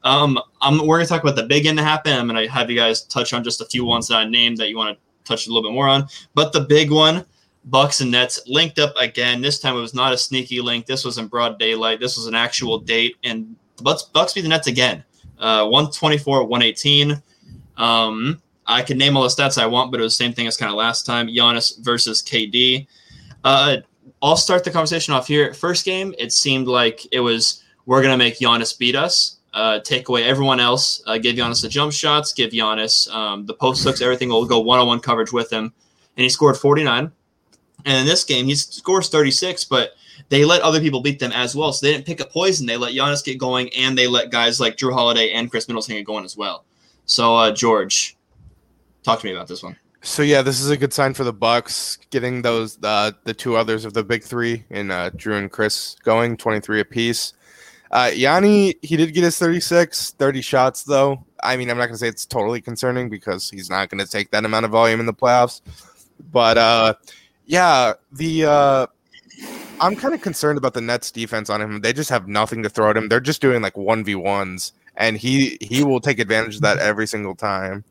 [0.03, 2.13] Um, I'm, we're going to talk about the big end to happen.
[2.13, 4.57] I'm going to have you guys touch on just a few ones that I named
[4.57, 6.07] that you want to touch a little bit more on.
[6.33, 7.27] But the big one,
[7.65, 9.39] Bucks and Nets linked up again.
[9.41, 10.87] This time it was not a sneaky link.
[10.87, 11.99] This was in broad daylight.
[11.99, 13.17] This was an actual date.
[13.23, 15.03] And Bucks, Bucks beat the Nets again.
[15.37, 17.21] Uh, 124 118.
[17.77, 20.47] Um, I can name all the stats I want, but it was the same thing
[20.47, 21.27] as kind of last time.
[21.27, 22.87] Giannis versus KD.
[23.43, 23.77] Uh,
[24.21, 25.53] I'll start the conversation off here.
[25.53, 30.07] First game, it seemed like it was we're gonna make Giannis beat us, uh, take
[30.07, 34.01] away everyone else, uh, give Giannis the jump shots, give Giannis um, the post hooks,
[34.01, 35.73] everything will go one on one coverage with him,
[36.15, 37.11] and he scored 49.
[37.85, 39.91] And in this game, he scores 36, but
[40.29, 41.73] they let other people beat them as well.
[41.73, 42.65] So they didn't pick a poison.
[42.65, 45.95] They let Giannis get going, and they let guys like Jrue Holiday and Khris Middleton
[45.95, 46.63] get going as well.
[47.05, 48.15] So uh, George,
[49.03, 49.77] talk to me about this one.
[50.01, 53.55] So yeah, this is a good sign for the Bucks getting those uh, the two
[53.55, 57.33] others of the big three in uh, Jrue and Khris going 23 apiece.
[57.89, 61.23] Uh, Yanni, he did get his 36, 30 shots though.
[61.41, 64.43] I mean, I'm not gonna say it's totally concerning because he's not gonna take that
[64.43, 65.61] amount of volume in the playoffs.
[66.31, 66.95] But uh,
[67.45, 68.87] yeah, the uh,
[69.79, 71.79] I'm kind of concerned about the Nets defense on him.
[71.81, 73.07] They just have nothing to throw at him.
[73.09, 76.79] They're just doing like one v ones, and he he will take advantage of that
[76.79, 77.83] every single time.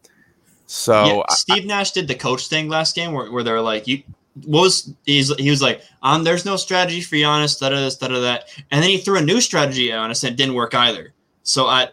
[0.73, 4.03] So yeah, Steve Nash did the coach thing last game where, where they're like, you
[4.47, 7.97] what was he's he was like, um, there's no strategy for Giannis, da da this,
[7.97, 8.49] da da that.
[8.71, 11.13] And then he threw a new strategy at Giannis and it didn't work either.
[11.43, 11.89] So I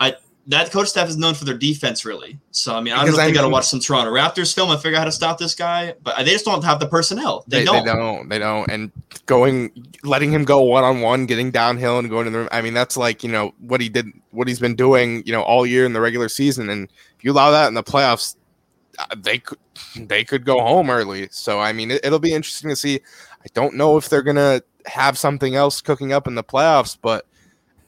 [0.00, 0.16] I
[0.46, 2.38] that coach staff is known for their defense, really.
[2.52, 4.54] So I mean, I don't know if I they got to watch some Toronto Raptors
[4.54, 6.86] film and figure out how to stop this guy, but they just don't have the
[6.86, 7.44] personnel.
[7.48, 7.84] They, They, don't.
[7.84, 8.28] they don't.
[8.30, 8.70] They don't.
[8.70, 8.90] And
[9.26, 9.70] going,
[10.04, 12.48] letting him go one on one, getting downhill and going to the rim.
[12.50, 15.42] I mean, that's like you know what he did, what he's been doing, you know,
[15.42, 16.70] all year in the regular season.
[16.70, 16.88] And
[17.22, 18.36] you allow that in the playoffs,
[18.98, 19.58] uh, they could
[19.96, 21.28] they could go home early.
[21.30, 23.00] So I mean, it, it'll be interesting to see.
[23.44, 27.26] I don't know if they're gonna have something else cooking up in the playoffs, but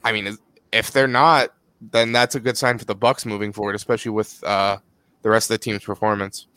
[0.03, 0.37] I mean,
[0.71, 1.53] if they're not,
[1.91, 4.77] then that's a good sign for the Bucks moving forward, especially with uh,
[5.21, 6.47] the rest of the team's performance.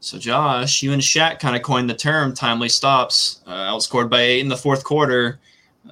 [0.00, 4.20] So Josh, you and Shaq kind of coined the term "timely stops." Uh, outscored by
[4.20, 5.40] eight in the fourth quarter.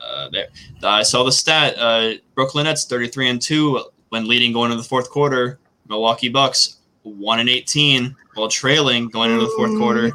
[0.01, 0.49] Uh, there,
[0.83, 1.75] I saw the stat.
[1.77, 5.59] Uh, Brooklyn Nets thirty-three and two when leading going into the fourth quarter.
[5.89, 10.13] Milwaukee Bucks one and eighteen while trailing going into the fourth quarter,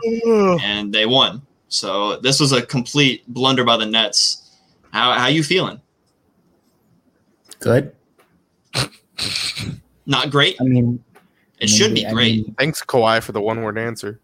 [0.61, 1.41] and they won.
[1.69, 4.57] So this was a complete blunder by the Nets.
[4.91, 5.79] How how you feeling?
[7.59, 7.93] Good.
[10.05, 10.57] Not great.
[10.59, 11.01] I mean,
[11.59, 12.35] It should maybe- be I great.
[12.47, 14.19] mean- Thanks, Kawhi, for the one word answer.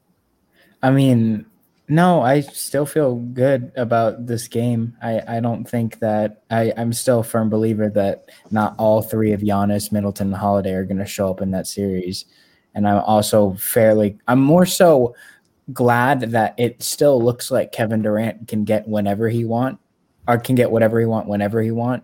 [0.82, 1.46] I mean,
[1.90, 4.98] no, I still feel good about this game.
[5.02, 9.32] I, I don't think that I, I'm still a firm believer that not all three
[9.32, 12.26] of Giannis, Middleton, and Holiday are going to show up in that series.
[12.76, 15.16] And I'm also fairly, I'm more so
[15.72, 19.80] glad that it still looks like Kevin Durant can get whenever he want
[20.28, 22.04] or can get whatever he want whenever he want.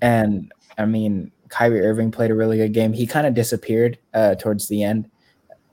[0.00, 2.94] And I mean, Kyrie Irving played a really good game.
[2.94, 5.10] He kind of disappeared uh, towards the end.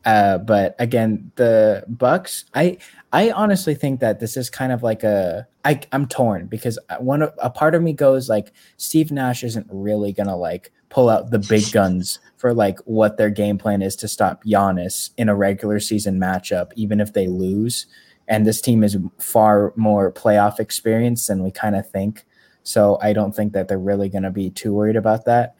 [0.06, 2.78] Uh, but again, the Bucks, I
[3.12, 7.24] I honestly think that this is kind of like a I I'm torn because one
[7.24, 11.40] a part of me goes like Steve Nash isn't really gonna like pull out the
[11.40, 15.80] big guns for like what their game plan is to stop Giannis in a regular
[15.80, 17.88] season matchup, even if they lose.
[18.28, 22.26] And this team is far more playoff experience than we kind of think.
[22.64, 25.56] So I don't think that they're really going to be too worried about that.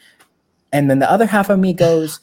[0.72, 2.20] And then the other half of me goes,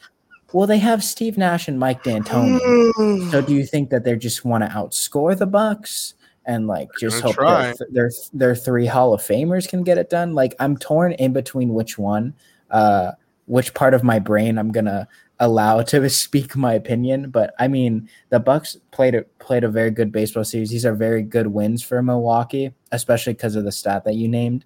[0.53, 3.31] well, they have Steve Nash and Mike D'Antoni.
[3.31, 7.21] So do you think that they just want to outscore the Bucks and like just
[7.21, 7.69] hope try.
[7.69, 10.35] that th- their their three Hall of Famers can get it done?
[10.35, 12.35] Like I'm torn in between which one,
[12.71, 13.13] uh,
[13.47, 17.31] which part of my brain I'm gonna allow to speak my opinion.
[17.31, 20.71] But I mean, the Bucks played a played a very good baseball series.
[20.71, 24.65] These are very good wins for Milwaukee, especially because of the stat that you named.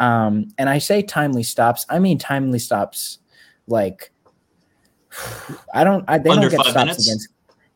[0.00, 1.84] Um, and I say timely stops.
[1.88, 3.18] I mean timely stops,
[3.66, 4.12] like
[5.74, 6.04] I don't.
[6.08, 7.06] I, they Under don't get stops minutes?
[7.06, 7.28] against.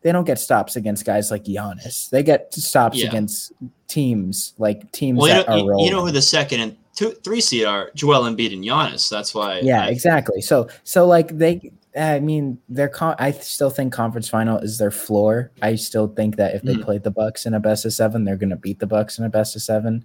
[0.03, 2.11] They don't get stops against guys like Giannis.
[2.11, 3.09] They get stops Yeah.
[3.09, 3.53] against
[3.89, 5.85] teams like teams Well, you that know, are rolling.
[5.85, 7.91] you know who the second and two, three seed are?
[7.95, 9.09] Joel Embiid and Giannis.
[9.09, 9.61] That's why.
[9.61, 10.41] yeah, I- exactly.
[10.41, 11.73] So so like they.
[11.95, 15.51] I mean, their con- I still think conference final is their floor.
[15.61, 16.83] I still think that if they Mhm.
[16.85, 19.27] played the Bucks in a best of seven, they're going to beat the Bucks in
[19.27, 20.03] a best of seven.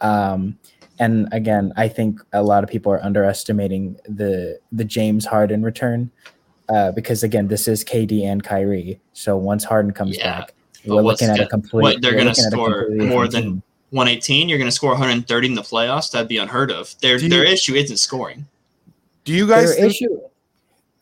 [0.00, 0.58] Um,
[0.98, 6.10] and again, I think a lot of people are underestimating the the James Harden return
[6.68, 8.98] uh, because again, this is KD and Kyrie.
[9.12, 11.82] So once Harden comes Yeah, back, we're looking at a gonna- complete.
[11.82, 13.62] what, they're gonna looking at a score more different than- team.
[13.90, 14.48] 118.
[14.48, 16.10] You're going to score 130 in the playoffs.
[16.10, 16.96] That'd be unheard of.
[17.02, 18.46] Their you- their issue isn't scoring.
[19.24, 20.20] Do you guys Their think, issue.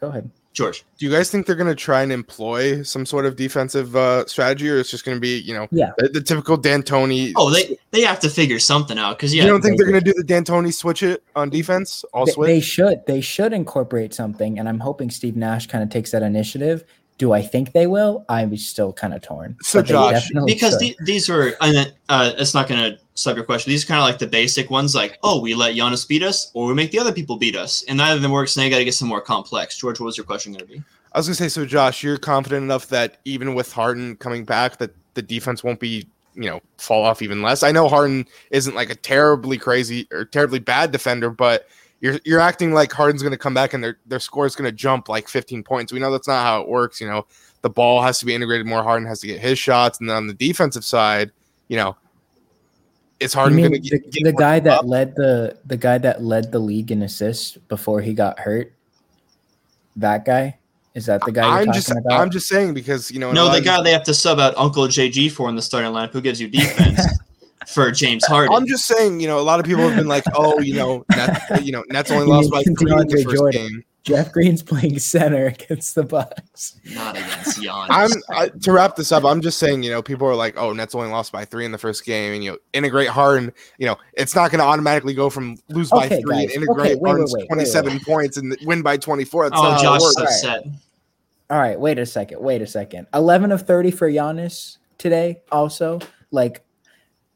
[0.00, 0.30] Go ahead.
[0.54, 0.84] George.
[0.98, 4.24] do you guys think they're going to try and employ some sort of defensive uh,
[4.26, 5.90] strategy, or it's just going to be you know Yeah.
[5.98, 7.32] the, the typical D'Antoni?
[7.36, 9.92] Oh, they they have to figure something out because yeah, you don't think they they're
[9.92, 12.04] going to do the D'Antoni switch it on defense?
[12.14, 12.46] All They, switch.
[12.46, 13.06] they should.
[13.06, 16.84] They should incorporate something, and I'm hoping Steve Nash kind of takes that initiative.
[17.18, 18.24] Do I think they will?
[18.28, 19.56] I'm still kind of torn.
[19.62, 23.70] So, Josh, because the, these were and then, uh, it's not going to your question.
[23.70, 26.50] These are kind of like the basic ones, like oh, we let Giannis beat us,
[26.54, 28.56] or we make the other people beat us, and neither of them works.
[28.56, 29.78] Now you got to get some more complex.
[29.78, 30.82] George, what was your question going to be?
[31.12, 34.44] I was going to say, so Josh, you're confident enough that even with Harden coming
[34.44, 37.62] back, that the defense won't be you know fall off even less.
[37.62, 41.68] I know Harden isn't like a terribly crazy or terribly bad defender, but
[42.00, 44.70] you're you're acting like Harden's going to come back and their their score is going
[44.70, 45.92] to jump like 15 points.
[45.92, 47.00] We know that's not how it works.
[47.00, 47.26] You know,
[47.62, 48.82] the ball has to be integrated more.
[48.82, 51.30] Harden has to get his shots, and then on the defensive side,
[51.68, 51.96] you know,
[53.20, 53.52] it's hard.
[53.52, 54.84] Harden mean going to the, get, get the guy that up?
[54.86, 58.72] led the the guy that led the league in assists before he got hurt?
[59.96, 60.58] That guy
[60.94, 62.20] is that the guy I'm talking just about?
[62.20, 64.54] I'm just saying because you know No, the guy these- they have to sub out
[64.56, 67.00] Uncle JG for in the starting lineup, who gives you defense
[67.68, 68.54] for James Harden.
[68.54, 71.04] I'm just saying, you know, a lot of people have been like, "Oh, you know,
[71.16, 73.60] Nets, you know, Nets only lost by three in the first Jordan.
[73.68, 76.78] game." Jeff Green's playing center against the Bucks.
[76.92, 77.86] not against Giannis.
[77.88, 79.24] I'm I, to wrap this up.
[79.24, 81.72] I'm just saying, you know, people are like, "Oh, Nets only lost by three in
[81.72, 83.52] the first game," and you know, integrate Harden.
[83.78, 86.54] You know, it's not going to automatically go from lose by Okay, three guys.
[86.54, 89.50] and integrate Okay, wait, wait, Harden's wait, wait, 27 points and win by 24.
[89.50, 90.66] That's oh, not Josh it is upset.
[91.50, 92.40] All right, wait a second.
[92.40, 93.06] Wait a second.
[93.14, 95.98] 11 of 30 for Giannis today also.
[96.30, 96.62] Like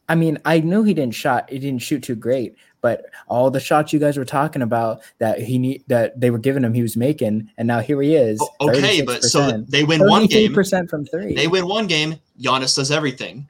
[0.08, 3.58] I mean, I knew he didn't shot he didn't shoot too great, But all the
[3.60, 6.82] shots you guys were talking about that he need that they were giving him, he
[6.82, 8.40] was making, and now here he is.
[8.40, 10.54] O- Okay, but so they win one game.
[10.54, 11.34] percent from three.
[11.34, 12.16] They win one game.
[12.40, 13.48] Giannis does everything.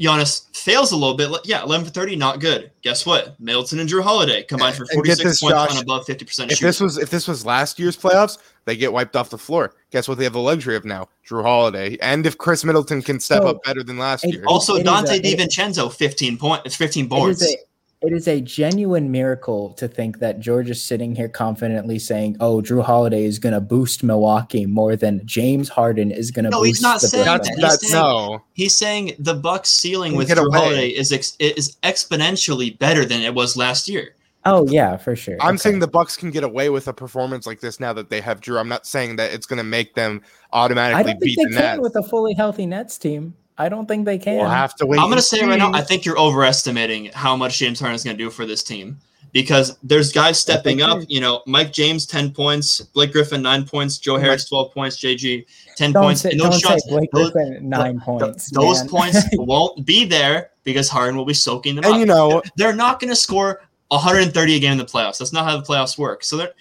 [0.00, 1.30] Giannis fails a little bit.
[1.44, 2.70] Yeah, 11 for 30, not good.
[2.82, 3.38] Guess what?
[3.38, 6.28] Middleton and Jrue Holiday combined for uh, 46 this, points Josh, on above 50% If
[6.36, 6.56] shooting.
[6.66, 9.74] this was if this was last year's playoffs, they get wiped off the floor.
[9.90, 10.18] Guess what?
[10.18, 13.48] They have the luxury of now, Jrue Holiday, and if Khris Middleton can step So,
[13.48, 14.44] up better than last it- year.
[14.46, 17.42] also, Donte a- it- DiVincenzo, 15 points, 15 boards.
[17.42, 17.56] is, a,
[18.02, 22.60] it is a genuine miracle to think that George is sitting here confidently saying, "Oh,
[22.60, 26.60] Jrue Holiday is going to boost Milwaukee more than James Harden is going to No,
[26.60, 27.44] boost." he's not the saying that.
[27.44, 28.42] Nets." that's saying- no.
[28.54, 30.58] He's saying the Bucks ceiling with get Jrue away.
[30.58, 34.14] Holiday is ex- is exponentially better than it was last year.
[34.44, 35.36] Oh yeah, for sure.
[35.40, 35.58] I'm Okay.
[35.58, 38.40] saying the Bucks can get away with a performance like this now that they have
[38.40, 38.58] Jrue.
[38.58, 40.20] I'm not saying that it's going to make them
[40.52, 41.80] I automatically don't think beat they the can Nets.
[41.82, 43.34] with a fully healthy Nets team.
[43.62, 44.36] I don't think they can.
[44.38, 44.98] We'll have to wait.
[44.98, 45.72] I'm going to say right now.
[45.72, 48.98] I think you're overestimating how much James Harden is going to do for this team
[49.32, 51.02] because there's guys stepping up.
[51.08, 55.46] You know, Mike James, 10 points, Blake Griffin, 9 points, Joe Harris, 12 points, JG,
[55.76, 56.20] 10 don't points.
[56.22, 58.50] say, And don't those say shots, Blake those, Griffin nine th- points.
[58.50, 58.88] those man.
[58.88, 62.00] points won't be there because Harden will be soaking them and up.
[62.00, 65.18] you know, they're not going to score 130 a game in the playoffs.
[65.18, 66.24] That's not how the playoffs work.
[66.24, 66.52] So they're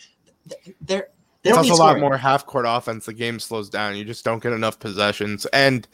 [0.81, 1.07] they're
[1.43, 3.05] they it's also a lot more half court offense.
[3.07, 3.95] The game slows down.
[3.95, 5.45] You just don't get enough possessions.
[5.47, 5.87] And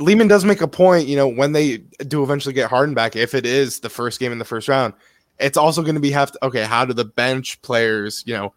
[0.00, 1.06] Lehman does make a point.
[1.06, 4.32] You know, when they do eventually get Harden back, if it is the first game
[4.32, 4.94] in the first round,
[5.38, 6.64] it's also going to be have to okay.
[6.64, 8.54] How do the bench players, you know,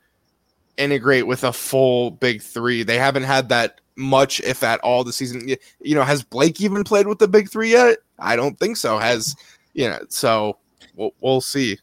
[0.77, 2.84] integrate with a full big three?
[2.84, 5.47] They haven't had that much, if at all, the season.
[5.82, 7.97] You know, has Blake even played with the big three yet?
[8.17, 8.97] I don't think so.
[8.97, 9.36] Has
[9.73, 9.99] you know?
[10.10, 10.58] So
[10.95, 11.77] we'll, we'll see.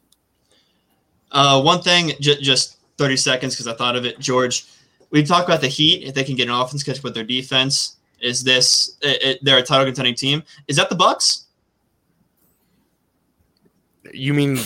[1.31, 4.65] Uh, one thing, j- just 30 seconds because I thought of it, George.
[5.11, 7.97] We talked about the Heat if they can get an offense catch with their defense.
[8.21, 10.43] Is this it, it- they're a title contending team?
[10.67, 11.45] Is that the Bucks?
[14.13, 14.59] You mean?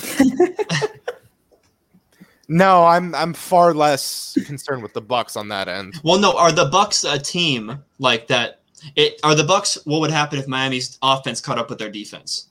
[2.47, 5.99] no, I'm I'm far less concerned with the Bucks on that end.
[6.03, 6.37] Well, no.
[6.37, 8.61] Are the Bucks a team like that?
[8.95, 9.77] It are the Bucks.
[9.85, 12.47] What would happen if Miami's offense caught up with their defense?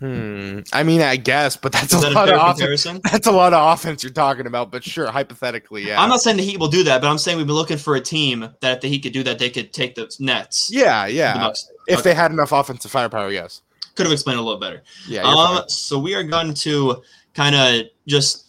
[0.00, 0.60] Hmm.
[0.72, 2.58] I mean, I guess, but that's Is a that lot fair of offense.
[2.60, 3.00] comparison?
[3.10, 4.70] That's a lot of offense you're talking about.
[4.70, 6.00] But sure, hypothetically, yeah.
[6.00, 7.96] I'm not saying the Heat will do that, but I'm saying we've been looking for
[7.96, 10.70] a team that if the Heat could do that, they could take the Nets.
[10.72, 11.34] yeah, The yeah.
[11.34, 11.68] Bucks.
[11.88, 12.10] If Okay.
[12.10, 13.62] they had enough offensive firepower, yes.
[13.96, 14.82] could have explained a little better.
[15.08, 15.22] Yeah.
[15.22, 17.02] Um, so we are going to
[17.34, 18.44] kind of just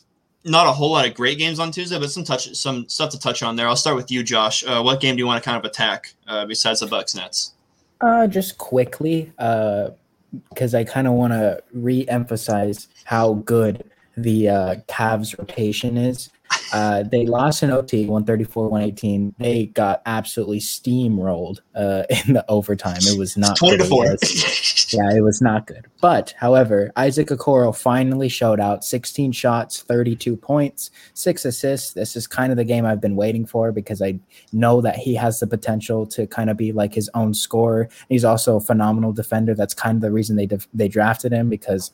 [0.45, 3.19] not a whole lot of great games on Tuesday, but some touch, some stuff to
[3.19, 3.67] touch on there.
[3.67, 4.63] I'll start with you, Josh.
[4.63, 7.53] Uh, what game do you want to kind of attack uh, besides the Bucks Nets?
[8.01, 9.31] Uh, just quickly,
[10.49, 13.83] because I kind of want to re-emphasize how good
[14.17, 16.29] the uh, Cavs rotation is.
[16.71, 19.34] Uh, they lost in OT, 134-118.
[19.38, 22.97] They got absolutely steamrolled uh, in the overtime.
[23.01, 24.19] It was not Twenty to good.
[24.93, 25.88] yeah, it was not good.
[26.01, 31.93] But however, Isaac Okoro finally showed out 16 shots, 32 points, six assists.
[31.93, 34.19] This is kind of the game I've been waiting for because I
[34.53, 37.89] know that he has the potential to kind of be like his own scorer.
[38.10, 39.55] He's also a phenomenal defender.
[39.55, 41.91] That's kind of the reason they def- they drafted him because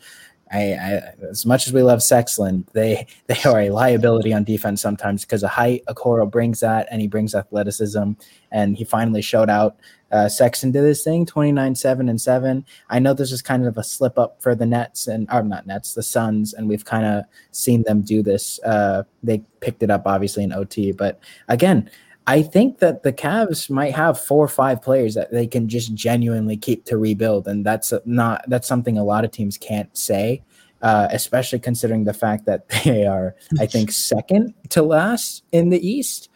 [0.51, 4.81] I, I as much as we love Sexland, they they are a liability on defense
[4.81, 5.84] sometimes because of height.
[5.88, 8.12] Okoro brings that and he brings athleticism,
[8.51, 9.77] and he finally showed out.
[10.12, 12.65] Uh, Sexton did his thing, 29 7 and 7.
[12.89, 15.67] I know this is kind of a slip up for the Nets and or not
[15.67, 18.60] Nets, the Suns, and we've kind of seen them do this.
[18.63, 21.89] Uh, they picked it up obviously in OT, but again,
[22.27, 25.93] I think that the Cavs might have four or five players that they can just
[25.93, 30.43] genuinely keep to rebuild, and that's not that's something a lot of teams can't say,
[30.81, 35.88] uh, especially considering the fact that they are, I think, second to last in the
[35.88, 36.29] East.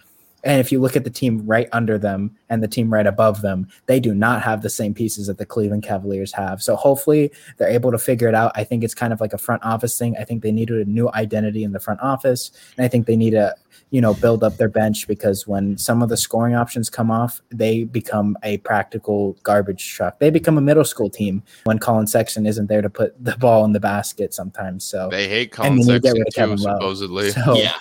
[0.44, 3.42] And if you look at the team right under them and the team right above
[3.42, 6.62] them, they do not have the same pieces that the Cleveland Cavaliers have.
[6.62, 8.54] So hopefully they're able to figure it out.
[8.56, 10.16] I think it's kind of like a front office thing.
[10.18, 13.18] I think they needed a new identity in the front office, and I think they
[13.18, 13.54] need to,
[13.92, 17.42] you know, build up their bench because when some of the scoring options come off,
[17.50, 20.20] they become a practical garbage truck.
[20.20, 23.66] They become a middle school team when Collin Sexton isn't there to put the ball
[23.66, 24.84] in the basket sometimes.
[24.86, 26.78] So They hate and Collin they need to get Sexton rid of too, Kevin Love.
[26.82, 27.32] supposedly.
[27.32, 27.76] so yeah,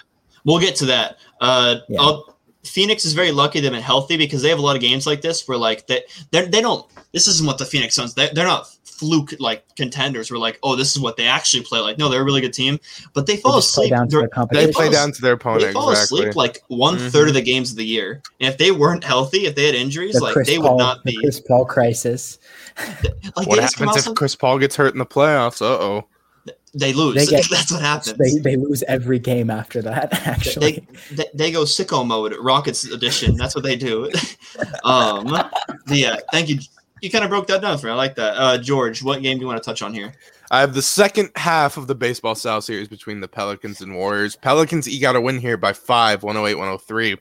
[0.44, 1.18] we'll get to that.
[1.40, 2.01] Uh, Yeah.
[2.01, 5.06] I'll- Phoenix is very lucky they've been healthy because they have a lot of games
[5.06, 6.02] like this where like they
[6.33, 6.85] they they don't.
[7.13, 8.15] This isn't what the Phoenix Suns.
[8.15, 8.69] They, they're not
[8.99, 10.31] fluke like contenders.
[10.31, 11.99] We're like, oh, this is what they actually play like.
[11.99, 12.79] No, they're a really good team,
[13.15, 13.96] but they they fall just play asleep.
[13.96, 14.73] down to their They competition.
[14.73, 15.42] play down to their they
[15.73, 16.21] fall exactly.
[16.21, 18.23] asleep like one third of the games of the year.
[18.40, 20.79] And if they weren't healthy, if they had injuries, the like Chris they Paul, would
[20.83, 21.17] not the be.
[21.19, 22.38] Chris Paul crisis.
[23.37, 25.61] Like what they just come happens if some- Chris Paul gets hurt in the playoffs?
[25.63, 26.05] Uh oh.
[26.75, 27.15] they lose.
[27.17, 28.15] They get- That's what happens.
[28.15, 30.13] They, they lose every game after that.
[30.27, 33.37] Actually, they, they, they go sicko mode, Rockets edition.
[33.37, 34.11] That's what they do.
[34.85, 35.37] um,
[35.88, 36.59] yeah, thank you.
[37.01, 37.92] You kind of broke that down for me.
[37.92, 38.37] I like that.
[38.37, 40.13] Uh, George, what game do you want to touch on here?
[40.51, 44.37] I have the second half of the baseball style series between the Pelicans and Warriors.
[44.37, 47.17] Pelicans eke out a win here by five, 108 103.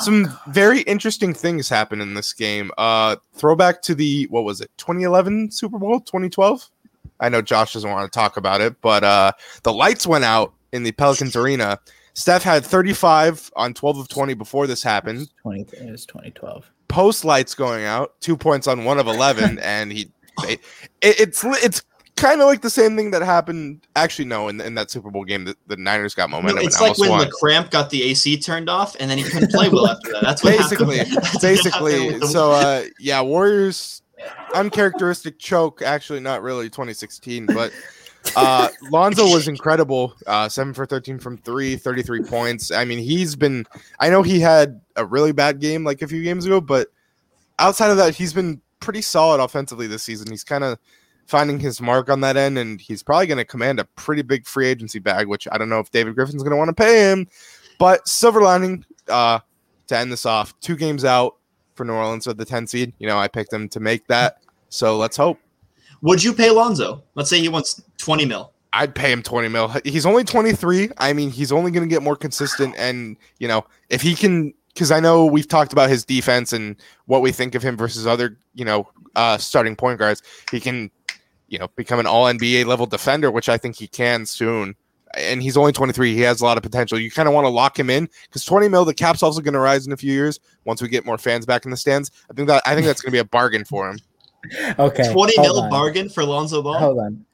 [0.00, 2.72] Some very interesting things happen in this game.
[2.76, 6.68] Uh, throwback to the, what was it, 2011 Super Bowl, 2012?
[7.20, 10.52] I know Josh doesn't want to talk about it, but uh, the lights went out
[10.72, 11.78] in the Pelicans arena.
[12.14, 15.30] Steph had 35 on 12 of 20 before this happened.
[15.42, 16.70] 20, it was 2012.
[16.88, 20.10] Post lights going out, two points on one of 11, and he.
[20.46, 20.60] It,
[21.00, 21.82] it's it's
[22.16, 23.86] kind of like the same thing that happened.
[23.96, 26.56] Actually, no, in, in that Super Bowl game, the, the Niners got momentum.
[26.56, 27.20] No, it's like when won.
[27.20, 30.22] the cramp got the AC turned off, and then he couldn't play well after that.
[30.22, 30.98] That's basically.
[31.04, 32.20] That's basically.
[32.20, 34.02] So, uh, yeah, Warriors
[34.54, 35.82] uncharacteristic choke.
[35.82, 37.72] Actually, not really 2016, but
[38.34, 40.14] uh, Lonzo was incredible.
[40.26, 42.70] Uh, seven for 13 from three, 33 points.
[42.70, 43.66] I mean, he's been.
[44.00, 46.88] I know he had a really bad game like a few games ago, but
[47.58, 50.30] outside of that, he's been pretty solid offensively this season.
[50.30, 50.78] He's kind of
[51.26, 54.46] finding his mark on that end, and he's probably going to command a pretty big
[54.46, 57.10] free agency bag, which I don't know if David Griffin's going to want to pay
[57.10, 57.28] him.
[57.78, 59.40] But silver lining uh,
[59.88, 61.36] to end this off, two games out
[61.74, 62.92] for New Orleans with the 10 seed.
[62.98, 64.38] You know, I picked them to make that.
[64.68, 65.38] So let's hope.
[66.02, 67.02] Would you pay Lonzo?
[67.14, 68.52] Let's say he wants 20 mil.
[68.72, 69.68] I'd pay him 20 mil.
[69.84, 70.90] He's only 23.
[70.98, 72.74] I mean, he's only going to get more consistent.
[72.76, 76.76] And, you know, if he can, because I know we've talked about his defense and
[77.06, 78.86] what we think of him versus other, you know,
[79.16, 80.22] uh, starting point guards.
[80.50, 80.90] He can,
[81.48, 84.76] you know, become an all NBA level defender, which I think he can soon.
[85.16, 86.14] And he's only 23.
[86.14, 86.98] He has a lot of potential.
[86.98, 89.54] You kind of want to lock him in because 20 mil, the cap's also going
[89.54, 92.10] to rise in a few years once we get more fans back in the stands.
[92.30, 93.98] I think that I think that's going to be a bargain for him.
[94.78, 95.12] Okay.
[95.12, 95.70] 20 hold mil on.
[95.70, 96.78] bargain for Lonzo Ball?
[96.78, 97.24] Hold on.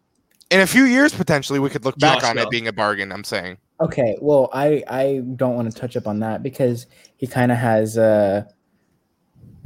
[0.51, 2.43] In a few years, potentially, we could look back Josh, on go.
[2.43, 3.11] it being a bargain.
[3.11, 3.57] I'm saying.
[3.81, 6.87] Okay, well, I I don't want to touch up on that because
[7.17, 8.47] he kind of has a,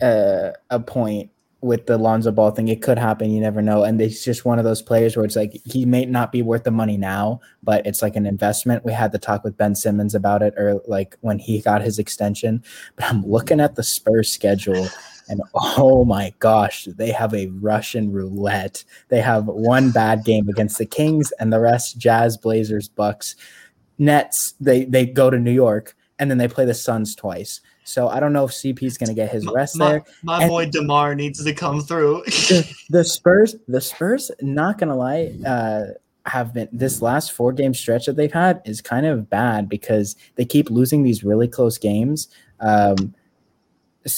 [0.00, 1.30] a a point
[1.60, 2.68] with the Lonzo Ball thing.
[2.68, 3.82] It could happen, you never know.
[3.82, 6.64] And he's just one of those players where it's like he may not be worth
[6.64, 8.84] the money now, but it's like an investment.
[8.84, 11.98] We had the talk with Ben Simmons about it, or like when he got his
[11.98, 12.62] extension.
[12.94, 14.88] But I'm looking at the Spurs schedule.
[15.28, 18.84] And oh my gosh, they have a Russian roulette.
[19.08, 23.34] They have one bad game against the Kings, and the rest Jazz, Blazers, Bucks.
[23.98, 27.60] Nets, they they go to New York and then they play the Suns twice.
[27.84, 30.04] So I don't know if CP's going to get his rest my, there.
[30.22, 32.24] my boy DeMar needs to come through.
[32.48, 35.92] The, the Spurs, the Spurs, not going to lie, uh,
[36.28, 40.16] have been this last four game stretch that they've had is kind of bad because
[40.34, 42.28] they keep losing these really close games.
[42.60, 43.14] Um,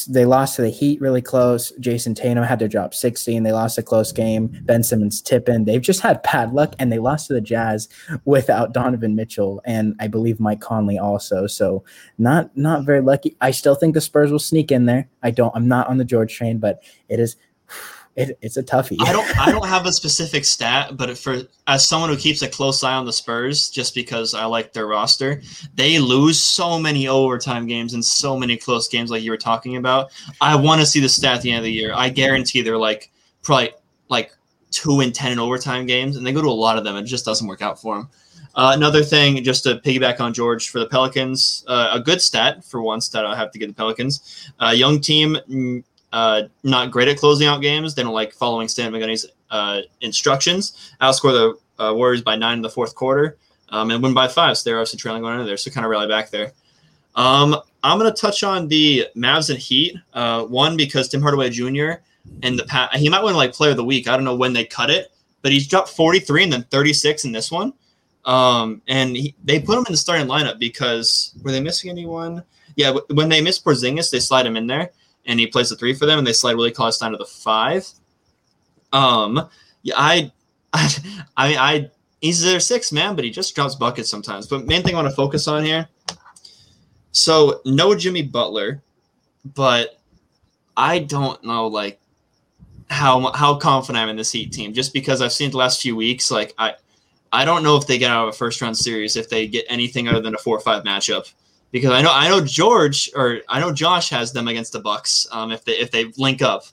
[0.08, 1.72] they lost to the Heat really close.
[1.80, 4.48] Jayson Tatum had to drop 60 and they lost a close game.
[4.62, 5.64] Ben Simmons tipping.
[5.64, 7.88] They've just had bad luck and they lost to the Jazz
[8.24, 11.46] without Donovan Mitchell and I believe Mike Conley also.
[11.46, 11.84] So
[12.18, 13.36] not not very lucky.
[13.40, 15.08] I still think the Spurs will sneak in there.
[15.22, 17.36] I don't I'm not on the George train, but it is
[18.18, 18.96] it, it's a toughie.
[19.00, 22.48] I don't I don't have a specific stat, but for as someone who keeps a
[22.48, 25.40] close eye on the Spurs, just because I like their roster,
[25.74, 29.76] they lose so many overtime games and so many close games, like you were talking
[29.76, 30.10] about.
[30.40, 31.92] I want to see the stat at the end of the year.
[31.94, 33.12] I guarantee they're like
[33.42, 33.72] probably
[34.08, 34.32] like
[34.72, 36.96] two and ten in overtime games, and they go to a lot of them.
[36.96, 38.08] It just doesn't work out for them.
[38.56, 42.64] Uh, another thing, just to piggyback on George for the Pelicans, uh, a good stat
[42.64, 44.50] for one stat I have to give the Pelicans.
[44.58, 45.38] Uh, young team,
[46.12, 47.94] uh, not great at closing out games.
[47.94, 50.92] They don't like following Stan Van Gundy's uh, instructions.
[51.00, 53.36] Outscore the uh, Warriors by nine in the fourth quarter
[53.70, 54.56] um, and win by five.
[54.56, 55.56] So they're obviously trailing going into there.
[55.56, 56.52] So kind of rally back there.
[57.14, 59.96] Um, I'm going to touch on the Mavs and Heat.
[60.12, 62.00] Uh, one because Tim Hardaway Jr.
[62.42, 64.08] and the pa- he might win like Player of the Week.
[64.08, 67.32] I don't know when they cut it, but he's dropped 43 and then 36 in
[67.32, 67.72] this one.
[68.24, 72.42] Um, and he, they put him in the starting lineup because were they missing anyone?
[72.76, 74.90] Yeah, when they miss Porzingis, they slide him in there,
[75.28, 77.24] and he plays the three for them, and they slide Willie Cauley down to the
[77.24, 77.86] five.
[78.92, 79.48] Um,
[79.82, 80.32] yeah, I,
[80.72, 80.88] I,
[81.36, 84.46] I I he's their sixth man, but he just drops buckets sometimes.
[84.46, 85.88] But main thing I want to focus on here.
[87.12, 88.82] So no Jimmy Butler,
[89.54, 90.00] but
[90.76, 92.00] I don't know like
[92.90, 95.94] how how confident I'm in this Heat team just because I've seen the last few
[95.94, 96.30] weeks.
[96.30, 96.74] Like I,
[97.32, 99.66] I don't know if they get out of a first round series if they get
[99.68, 101.32] anything other than a four or five matchup.
[101.70, 105.26] Because I know I know George or I know Josh has them against the Bucks
[105.32, 106.64] um, if they if they link up,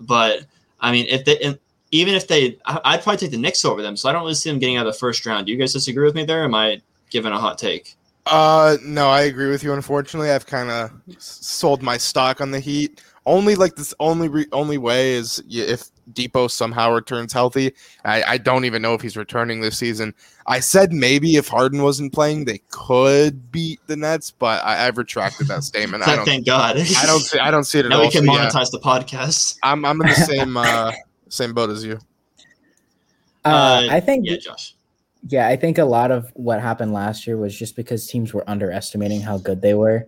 [0.00, 0.44] but
[0.80, 1.56] I mean if they
[1.92, 3.96] even if they I- I'd probably take the Knicks over them.
[3.96, 5.46] So I don't really see them getting out of the first round.
[5.46, 6.44] Do you guys disagree with me there?
[6.44, 7.94] Am I giving a hot take?
[8.26, 9.72] Uh, no, I agree with you.
[9.74, 13.02] Unfortunately, I've kind of sold my stock on the Heat.
[13.26, 17.72] Only like this only re- only way is if Dipo somehow returns healthy.
[18.04, 20.14] I, I don't even know if he's returning this season.
[20.46, 24.98] I said maybe if Harden wasn't playing, they could beat the Nets, but I, I've
[24.98, 26.06] retracted that statement.
[26.06, 26.24] I don't.
[26.26, 26.76] Thank God.
[26.76, 27.20] I don't.
[27.20, 28.02] See, I don't see it at now all.
[28.02, 29.58] we can So, yeah, monetize the podcast.
[29.62, 30.92] I'm I'm in the same uh,
[31.28, 31.98] same boat as you.
[33.44, 34.74] Uh, I think Yeah, Josh.
[35.28, 38.48] Yeah, I think a lot of what happened last year was just because teams were
[38.48, 40.06] underestimating how good they were.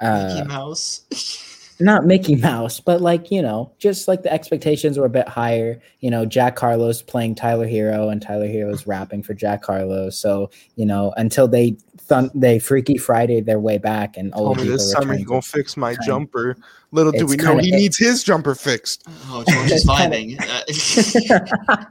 [0.00, 1.02] Mickey Uh, Mouse.
[1.80, 5.80] not Mickey Mouse, but like, you know, just like the expectations were a bit higher.
[6.00, 10.18] You know, Jack Carlos playing Tyler Herro and Tyler Herro's rapping for Jack Carlos.
[10.18, 14.64] So, you know, until they thun- they Freaky Friday their way back and Told me
[14.68, 16.56] this summer he returned gonna fix my Kind- jumper.
[16.92, 19.02] Little do It's we know he it- needs his jumper fixed.
[19.28, 21.30] Oh, George is It's kinda- vibing.
[21.68, 21.84] Uh,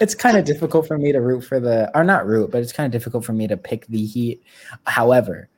[0.00, 2.72] it's kind of difficult for me to root for the or not root, but it's
[2.72, 4.42] kind of difficult for me to pick the Heat.
[4.84, 5.48] However,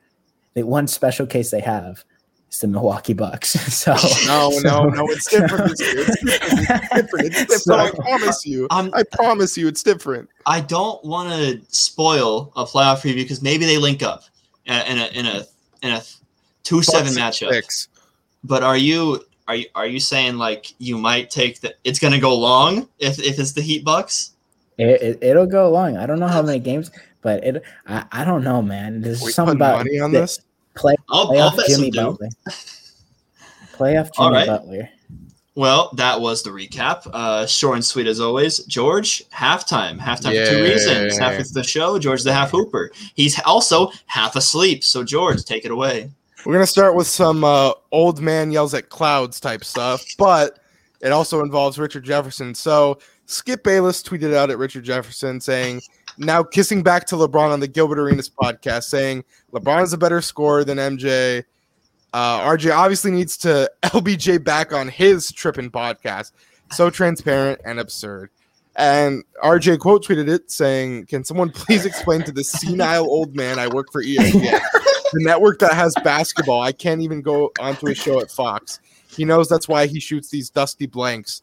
[0.53, 2.03] the one special case they have
[2.55, 3.53] is the Milwaukee Bucks.
[3.75, 3.91] So
[4.27, 5.71] No, so- no, no, it's different.
[5.71, 6.53] It's, it's different.
[6.53, 7.25] It's different.
[7.25, 7.81] It's different.
[7.81, 8.67] I promise you.
[8.71, 10.29] I'm- I promise you, it's different.
[10.45, 14.23] I don't want to spoil a playoff preview because maybe they link up
[14.65, 15.45] in a in a in a,
[15.83, 16.01] in a
[16.63, 17.49] two seven matchup.
[17.51, 17.89] Six.
[18.43, 21.75] But are you are you are you saying like you might take the?
[21.83, 24.31] It's going to go long if if it's the Heat Bucks.
[24.77, 25.95] It, it, will go long.
[25.95, 26.91] I don't know how many games,
[27.21, 27.63] but it.
[27.87, 29.01] I, I don't know, man.
[29.01, 30.39] There's We something about money on the this.
[30.75, 32.11] Play, I'll, I'll playoff bet Jimmy some do.
[32.11, 32.29] Butler.
[33.73, 34.47] Playoff Jimmy right.
[34.47, 34.89] Butler.
[35.55, 37.09] Well, that was the recap.
[37.13, 38.59] Uh, short and sweet as always.
[38.65, 39.97] George, halftime.
[39.97, 40.69] Halftime for two Yeah.
[40.73, 41.17] reasons.
[41.17, 42.91] Half of the show, George the half hooper.
[43.13, 44.83] He's also half asleep.
[44.83, 46.09] So, George, take it away.
[46.45, 50.59] We're gonna start with some uh, old man yells at clouds type stuff, but
[51.01, 52.53] it also involves Richard Jefferson.
[52.53, 55.81] So Skip Bayless tweeted out at Richard Jefferson saying,
[56.17, 60.21] "Now kissing back to LeBron on the Gilbert Arenas podcast, saying LeBron is a better
[60.21, 61.43] scorer than MJ.
[62.13, 66.31] Uh, RJ obviously needs to LBJ back on his tripping podcast.
[66.71, 68.29] So transparent and absurd."
[68.77, 73.59] And RJ quote tweeted it saying, "Can someone please explain to this senile old man
[73.59, 74.59] I work for ESPN?"
[75.15, 76.61] the network that has basketball.
[76.61, 78.79] I can't even go onto a show at Fox.
[79.07, 81.41] He knows that's why he shoots these dusty blanks.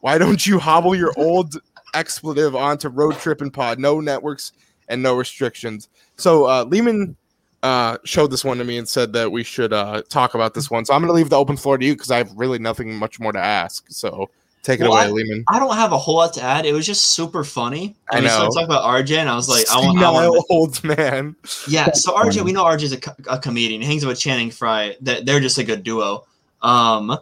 [0.00, 1.56] Why don't you hobble your old
[1.94, 3.78] expletive onto Road Trippin' pod?
[3.78, 4.52] No networks
[4.88, 5.88] and no restrictions.
[6.16, 7.16] So uh, Lehman
[7.62, 10.70] uh, showed this one to me and said that we should uh, talk about this
[10.70, 10.84] one.
[10.84, 12.94] So I'm going to leave the open floor to you because I have really nothing
[12.96, 13.84] much more to ask.
[13.88, 14.30] So
[14.62, 15.44] take it Well, away, I- Lehman.
[15.48, 16.66] I don't have a whole lot to add.
[16.66, 17.96] It was just super funny.
[18.12, 18.50] I And we started know.
[18.50, 21.36] talking about RJ, and I was like, I want, I want old man.
[21.66, 23.80] Yeah, so RJ, we know RJ's a, co- a comedian.
[23.82, 24.96] He hangs out with Channing Frye.
[25.00, 26.24] That they're just a good duo.
[26.62, 27.16] Um,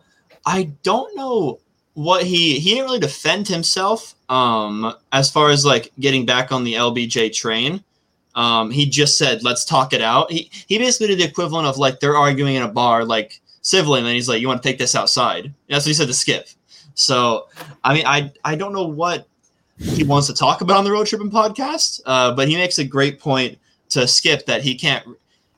[0.47, 1.61] I don't know
[1.97, 4.15] what he he didn't really defend himself.
[4.29, 7.83] Um, as far as like getting back on the LBJ train.
[8.35, 11.79] Um, he just said, "Let's talk it out." He he basically did the equivalent of
[11.79, 14.77] like they're arguing in a bar, like civilly, and he's like, "You want to take
[14.79, 16.49] this outside?" That's what he said to Skip.
[16.95, 17.49] So,
[17.83, 19.27] I mean, I I don't know what
[19.79, 22.85] he wants to talk about on the road tripping podcast, uh, but he makes a
[22.85, 23.59] great point
[23.91, 25.07] to Skip that he can't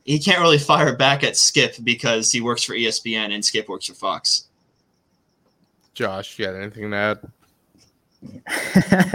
[0.05, 3.87] he can't really fire back at Skip because he works for ESPN and Skip works
[3.87, 4.45] for Fox.
[5.99, 7.19] Josh, you got anything to add?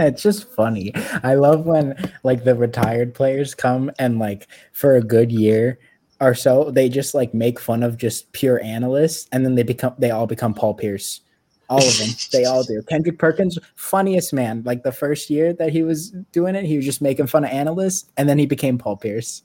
[0.00, 0.92] it's just funny.
[1.22, 5.78] I love when like the retired players come and like for a good year
[6.20, 9.94] or so, they just like make fun of just pure analysts, and then they become
[9.98, 11.22] they all become Paul Pierce.
[11.70, 12.82] All of them, they all do.
[12.82, 14.62] Kendrick Perkins, funniest man.
[14.66, 17.50] Like the first year that he was doing it, he was just making fun of
[17.50, 19.42] analysts, and then he became Paul Pierce.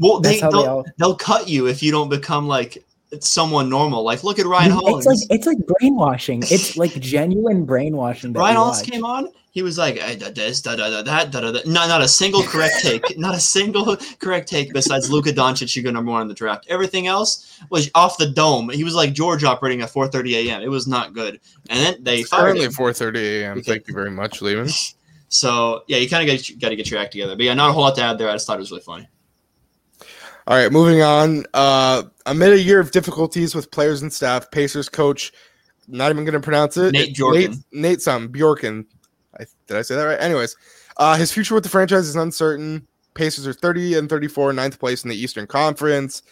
[0.00, 0.84] Well, they That's how they'll, they all.
[0.98, 2.84] they'll cut you if you don't become like
[3.20, 4.02] someone normal.
[4.04, 5.06] Like look at Ryan Hollins.
[5.06, 6.42] It's like it's like brainwashing.
[6.44, 8.32] It's like genuine brainwashing.
[8.32, 9.28] Ryan Hollins came on.
[9.52, 12.02] He was like, "I did this, da da da that, da da da." Not not
[12.02, 13.18] a single correct take.
[13.18, 16.66] Not a single correct take besides Luka Doncic should go number one in the draft.
[16.68, 18.70] Everything else was off the dome.
[18.70, 20.62] He was like George operating at 4:30 a.m.
[20.62, 21.40] It was not good.
[21.68, 23.58] And then they fired Currently 4:30 a.m.
[23.58, 23.72] Okay.
[23.72, 24.68] Thank you very much, Lehman.
[25.32, 27.36] So yeah, you kind of got got to get your act together.
[27.36, 28.28] But yeah, not a whole lot to add there.
[28.28, 29.08] I just thought it was really funny.
[30.50, 31.44] All right, moving on.
[31.54, 35.30] Uh, amid a year of difficulties with players and staff, Pacers coach,
[35.86, 36.90] not even going to pronounce it.
[36.90, 37.64] Nate Nate, Bjorken.
[37.70, 38.84] Nate something, Bjorken.
[39.38, 40.20] I, did I say that right?
[40.20, 40.56] Anyways,
[40.96, 42.84] uh, his future with the franchise is uncertain.
[43.14, 46.24] Pacers are 30 and 34, ninth place in the Eastern Conference.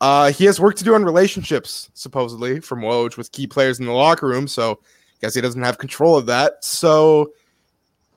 [0.00, 3.86] Uh, he has work to do on relationships, supposedly, from Woj with key players in
[3.86, 4.48] the locker room.
[4.48, 4.80] So,
[5.20, 6.64] guess he doesn't have control of that.
[6.64, 7.30] So,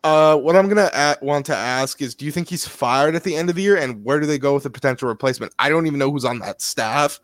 [0.04, 3.24] uh, what I'm gonna a- want to ask is, do you think he's fired at
[3.24, 5.54] the end of the year, and where do they go with a potential replacement?
[5.60, 7.20] I don't even know who's on that staff.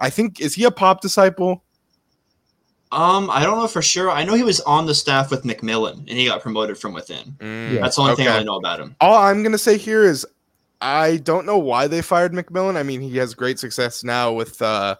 [0.00, 1.64] I think is he a pop disciple?
[2.90, 4.10] Um, I don't know for sure.
[4.10, 7.36] I know he was on the staff with McMillan, and he got promoted from within.
[7.38, 8.96] Mm, That's the only thing I know about him.
[9.00, 10.26] All I'm gonna say here is,
[10.80, 12.76] I don't know why they fired McMillan.
[12.76, 14.96] I mean, he has great success now with uh,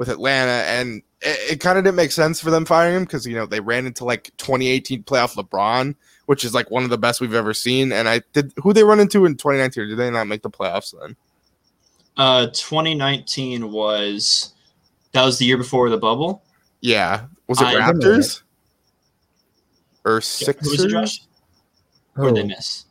[0.00, 3.26] with Atlanta, and it, it kind of didn't make sense for them firing him because
[3.26, 5.94] you know they ran into like 2018 playoff LeBron,
[6.24, 7.92] which is like one of the best we've ever seen.
[7.92, 9.82] And I did who they run into in 2019.
[9.82, 11.16] Or did they not make the playoffs then?
[12.16, 14.54] Uh, 2019 was
[15.12, 16.42] that was the year before the bubble.
[16.80, 18.40] Yeah, was it I- Raptors
[20.06, 20.86] or Who was it, Sixers?
[20.86, 21.20] Josh?
[22.16, 22.86] Or they miss.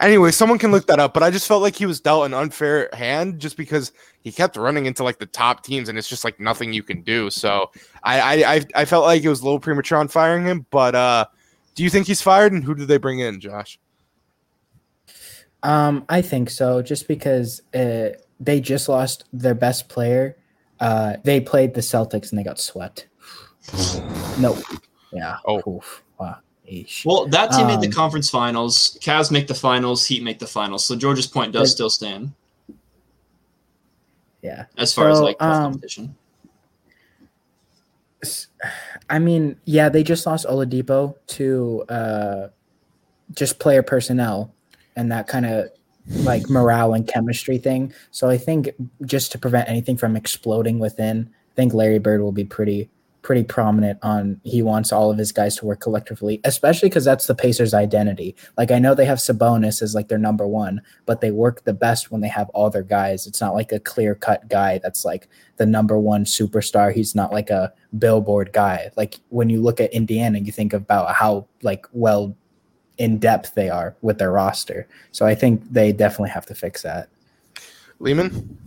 [0.00, 2.32] Anyway, someone can look that up, but I just felt like he was dealt an
[2.32, 3.90] unfair hand just because
[4.20, 7.02] he kept running into like the top teams, and it's just like nothing you can
[7.02, 7.30] do.
[7.30, 7.72] So
[8.04, 10.66] I I I, felt like it was a little premature on firing him.
[10.70, 11.26] But uh,
[11.74, 13.78] do you think he's fired, and who did they bring in, Josh?
[15.64, 20.36] Um, I think so, just because uh, they just lost their best player.
[20.78, 23.08] Uh, they played the Celtics and they got swept.
[24.38, 24.56] no,
[25.12, 25.38] yeah.
[25.44, 25.62] Oh.
[25.68, 26.04] Oof.
[26.70, 27.04] Eesh.
[27.06, 28.98] Well, that team made the Um, conference finals.
[29.00, 30.04] Cavs make the finals.
[30.06, 30.84] Heat make the finals.
[30.84, 32.32] So Georgia's point does But- still stand
[34.42, 34.66] yeah.
[34.76, 36.14] as far as like um, competition.
[39.08, 42.48] I mean, yeah, they just lost Oladipo to uh,
[43.34, 44.52] just player personnel
[44.96, 45.68] and that kind of
[46.24, 47.92] like morale and chemistry thing.
[48.10, 48.70] So I think
[49.04, 52.90] just to prevent anything from exploding within, I think Larry Bird will be pretty
[53.28, 57.26] pretty prominent on he wants all of his guys to work collectively, especially because that's
[57.26, 58.34] the Pacers' identity.
[58.56, 61.74] Like I know they have Sabonis as like their number one, but they work the
[61.74, 63.26] best when they have all their guys.
[63.26, 66.90] It's not like a clear cut guy that's like the number one superstar.
[66.90, 68.90] He's not like a billboard guy.
[68.96, 72.34] Like when you look at Indiana, you think about how like well
[72.96, 74.88] in depth they are with their roster.
[75.12, 77.10] So I think they definitely have to fix that.
[77.98, 78.58] Lehman?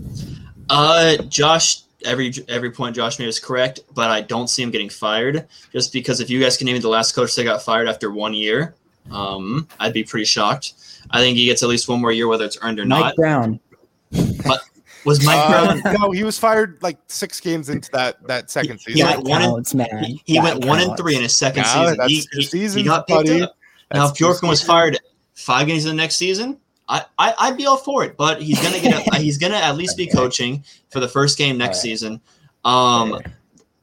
[0.70, 4.89] Uh, Josh, every every point Josh made is correct, but I don't see him getting
[4.89, 5.47] fired.
[5.72, 8.12] Just because if you guys can name me the last coach that got fired after
[8.12, 8.76] one year,
[9.12, 10.74] um, I'd be pretty shocked.
[11.10, 13.16] I think he gets at least one more year, whether it's earned or Mike not.
[13.16, 13.60] Brown.
[15.04, 15.95] Was Mike Uh, Brown?
[15.99, 19.08] no, he was fired like six games into that that second He season.
[19.08, 20.04] went That one and- counts, man.
[20.04, 21.97] He, he That went one and three in his second Yeah, season.
[21.97, 23.41] that's He, two he, he got picked buddy.
[23.41, 23.56] up.
[23.91, 24.99] Now, That's if Bjorkman was fired
[25.34, 26.58] five games in the next season,
[26.92, 28.18] I, I I'd be all for it.
[28.18, 31.58] But he's gonna get a, he's gonna at least be coaching for the first game
[31.58, 31.82] next Alright.
[31.84, 32.22] season.
[32.66, 33.20] Um,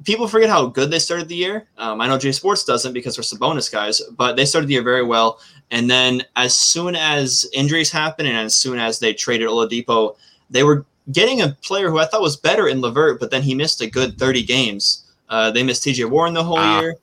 [0.04, 1.66] people forget how good they started the year.
[1.78, 4.82] Um, I know J Sports doesn't because they're Sabonis guys, but they started the year
[4.82, 5.40] very well.
[5.70, 10.16] And then as soon as injuries happened and as soon as they traded Oladipo,
[10.50, 13.54] they were getting a player who I thought was better in LeVert, but then he
[13.54, 15.04] missed a good 30 games.
[15.28, 16.80] Uh, they missed TJ Warren the whole Ah.
[16.80, 16.94] year,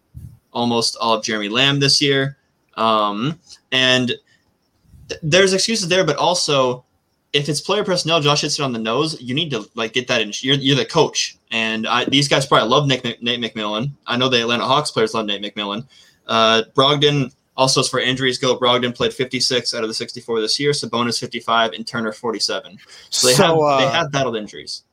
[0.54, 2.38] almost all of Jeremy Lamb this year.
[2.76, 3.40] Um,
[3.72, 4.14] and
[5.10, 6.84] th- there's excuses there, but also
[7.34, 9.22] if it's player personnel, Josh hits it on the nose.
[9.22, 10.32] You need to like get that in.
[10.40, 13.92] You're, you're the coach, and I, these guys probably love Nick Nate McMillan.
[14.08, 15.86] I know the Atlanta Hawks players love Nate McMillan.
[16.28, 20.60] Uh, Brogdon also as for injuries go, Brogdon played 56 out of the 64 this
[20.60, 20.72] year.
[20.72, 22.78] Sabonis 55 and Turner 47.
[23.10, 24.84] So they So, have uh, they have battled injuries.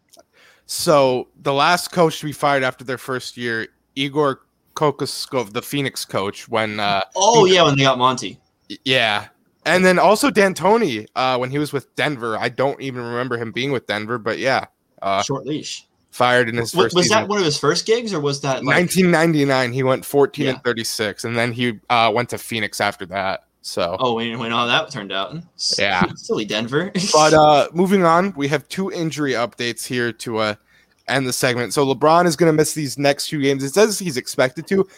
[0.66, 4.40] So the last coach to be fired after their first year, Igor
[4.74, 8.38] Kokoskov, the Phoenix coach, when uh Oh yeah, when they got Monty.
[8.84, 9.28] yeah.
[9.64, 12.36] And then also D'Antoni, uh, when he was with Denver.
[12.36, 14.66] I don't even remember him being with Denver, but yeah.
[15.00, 15.86] Uh, Short leash.
[16.10, 18.64] fired in his Was, first was that one of his first gigs, or was that
[18.64, 20.50] like 1999, he went 14 Yeah.
[20.52, 23.44] and 36, and then he uh, went to Phoenix after that.
[23.64, 25.36] So, Oh, we know how that turned out.
[25.78, 26.04] Yeah.
[26.16, 26.90] silly Denver.
[27.12, 30.54] but uh, moving on, we have two injury updates here to uh,
[31.06, 31.72] end the segment.
[31.72, 33.62] So LeBron is going to miss these next few games.
[33.62, 34.88] It says he's expected to.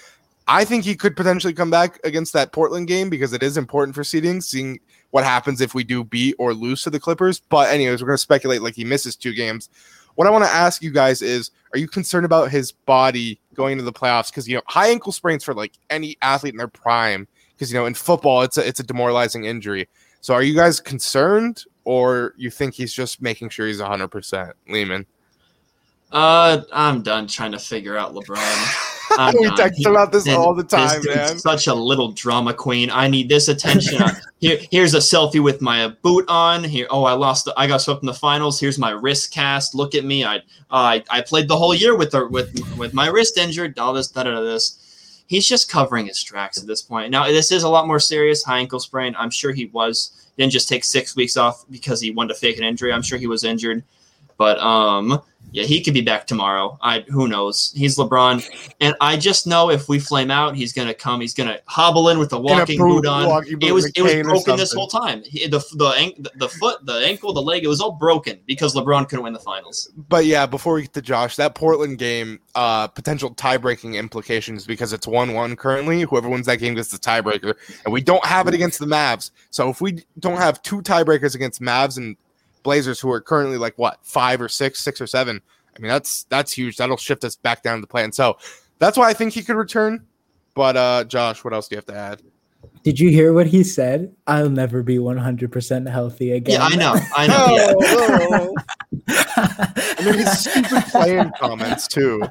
[0.47, 3.95] I think he could potentially come back against that Portland game because it is important
[3.95, 4.78] for seeding, seeing
[5.11, 7.40] what happens if we do beat or lose to the Clippers.
[7.49, 9.70] But anyways, we're going to speculate like he misses two games.
[10.16, 13.72] What I want to ask you guys is, are you concerned about his body going
[13.72, 14.30] into the playoffs?
[14.30, 17.26] Because you know, high ankle sprains for like any athlete in their prime.
[17.55, 19.88] Because you know, in football, it's a it's a demoralizing injury.
[20.20, 24.53] So, are you guys concerned, or you think he's just making sure he's hundred percent?
[24.68, 25.07] Lehman,
[26.12, 28.90] uh, I'm done trying to figure out LeBron.
[29.12, 31.38] I'm we text about this this- all the time, man.
[31.38, 32.90] such a little drama queen.
[32.90, 34.02] I need this attention.
[34.40, 36.64] Here, here's a selfie with my boot on.
[36.64, 37.46] Here, oh, I lost.
[37.46, 38.61] The, I got swept in the finals.
[38.61, 39.74] Here's my wrist cast.
[39.74, 40.24] Look at me.
[40.24, 40.40] I,
[40.70, 43.78] I, I played the whole year with the with with my wrist injured.
[43.78, 44.22] All this, da.
[44.22, 45.24] This.
[45.26, 47.11] He's just covering his tracks at this point.
[47.11, 48.42] Now, this is a lot more serious.
[48.42, 49.14] High ankle sprain.
[49.18, 50.30] I'm sure he was.
[50.36, 52.92] Didn't just take six weeks off because he wanted to fake an injury.
[52.92, 53.84] I'm sure he was injured.
[54.36, 55.22] But um,
[55.53, 56.78] yeah, he could be back tomorrow.
[56.82, 57.72] I who knows?
[57.76, 58.45] He's LeBron,
[58.80, 61.20] and I just know if we flame out, he's gonna come.
[61.20, 63.26] He's gonna hobble in with a walking boot- boot on.
[63.26, 65.22] walking boot, It was it was broken this whole time.
[65.24, 69.09] He, the the the foot, the ankle, the leg, it was all broken because LeBron
[69.09, 69.90] couldn't win the finals.
[70.09, 74.92] But yeah, before we get to Josh, that Portland game, uh, potential tie-breaking implications because
[74.92, 76.03] it's one-one currently.
[76.03, 79.30] Whoever wins that game gets the tiebreaker, and we don't have it against the Mavs.
[79.51, 82.16] So if we don't have two tiebreakers against Mavs and
[82.65, 85.41] Blazers, who are currently like what five or six, six or seven,
[85.77, 86.77] I mean that's that's huge.
[86.77, 88.11] That'll shift us back down to the plan.
[88.11, 88.37] So
[88.81, 90.05] that's why I think he could return.
[90.55, 92.23] But uh, Josh, what else do you have to add?
[92.83, 94.15] Did you hear what he said?
[94.27, 96.61] I'll never be 100% healthy again.
[96.61, 98.55] Yeah, I know, I know.
[99.07, 99.07] Yeah.
[99.99, 102.23] I mean, his stupid playing comments too.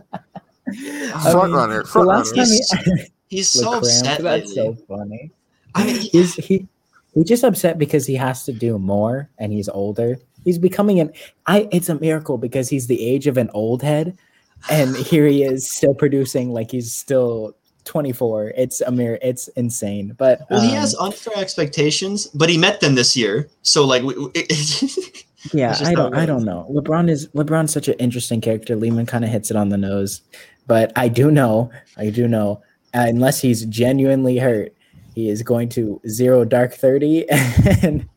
[0.68, 2.46] I Front mean, runner, front last runner.
[2.46, 5.32] he, He's the so cramp, upset that's so funny.
[5.76, 6.68] I mean, he's he
[7.14, 10.18] he's just upset because he has to do more and he's older.
[10.44, 11.12] He's becoming an
[11.46, 14.18] I it's a miracle because he's the age of an old head
[14.70, 17.56] and here he is still producing like he's still
[17.86, 18.54] 24.
[18.56, 19.20] It's a mirror.
[19.22, 20.16] It's insane.
[20.18, 23.50] But well, he um, has unfair expectations, but he met them this year.
[23.62, 24.16] So like, we-
[25.52, 26.16] Yeah, I don't.
[26.16, 26.66] I don't know.
[26.72, 28.76] LeBron is LeBron's such an interesting character.
[28.76, 30.22] Lehman kind of hits it on the nose,
[30.68, 31.70] but I do know.
[31.98, 32.62] I do know.
[32.94, 34.74] Uh, unless he's genuinely hurt,
[35.14, 37.28] he is going to zero dark thirty
[37.82, 38.08] and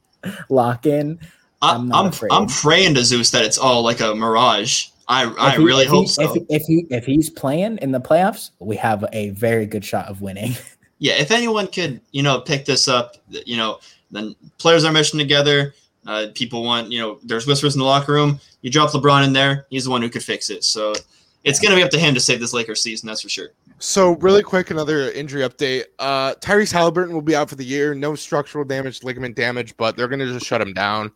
[0.48, 1.18] lock in.
[1.62, 4.88] I'm I'm I'm, praying to Zeus that it's all like a mirage.
[5.08, 6.34] I I he- really if he- hope so.
[6.34, 10.06] If, if he if he's playing in the playoffs, we have a very good shot
[10.08, 10.52] of winning.
[10.98, 13.78] yeah, if anyone could, you know, pick this up, you know,
[14.10, 15.74] then players are meshing together.
[16.06, 18.38] Uh, people want, you know, there's whispers in the locker room.
[18.62, 20.62] You drop LeBron in there, he's the one who could fix it.
[20.62, 20.94] So
[21.42, 23.50] it's going to be up to him to save this Lakers season, that's for sure.
[23.78, 25.84] So really quick, another injury update.
[25.98, 27.94] Uh, Tyrese Halliburton will be out for the year.
[27.94, 31.12] No structural damage, ligament damage, but they're gonna just shut him down.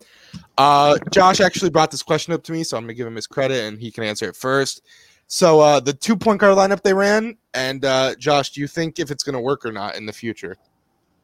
[0.58, 3.26] Uh, Josh actually brought this question up to me, so I'm gonna give him his
[3.26, 4.82] credit, and he can answer it first.
[5.26, 8.98] So uh, the two point guard lineup they ran, and uh, Josh, do you think
[8.98, 10.56] if it's gonna work or not in the future?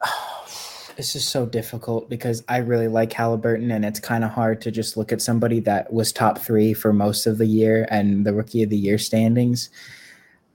[0.96, 4.70] This is so difficult because I really like Halliburton, and it's kind of hard to
[4.70, 8.32] just look at somebody that was top three for most of the year and the
[8.32, 9.68] rookie of the year standings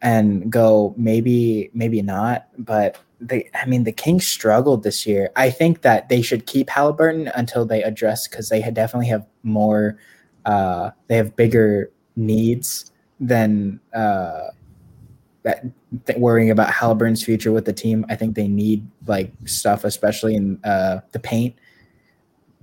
[0.02, 2.47] and go maybe, maybe not.
[2.58, 5.30] But they, I mean, the Kings struggled this year.
[5.36, 9.26] I think that they should keep Halliburton until they address because they had definitely have
[9.43, 9.97] more,
[10.45, 14.47] uh, they have bigger needs than uh,
[15.43, 15.64] that
[16.06, 18.06] th- worrying about Halliburton's future with the team.
[18.10, 21.56] I think they need like stuff, especially in uh, the paint.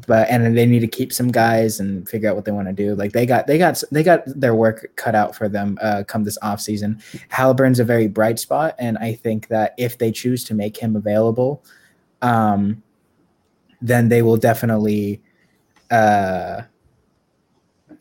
[0.06, 2.72] But and they need to keep some guys and figure out what they want to
[2.72, 2.94] do.
[2.94, 6.24] Like they got they got they got their work cut out for them uh, come
[6.24, 7.02] this off season.
[7.28, 10.94] Halliburton's a very bright spot, and I think that if they choose to make him
[10.94, 11.64] available,
[12.22, 12.82] um,
[13.82, 15.20] then they will definitely.
[15.90, 16.62] Uh,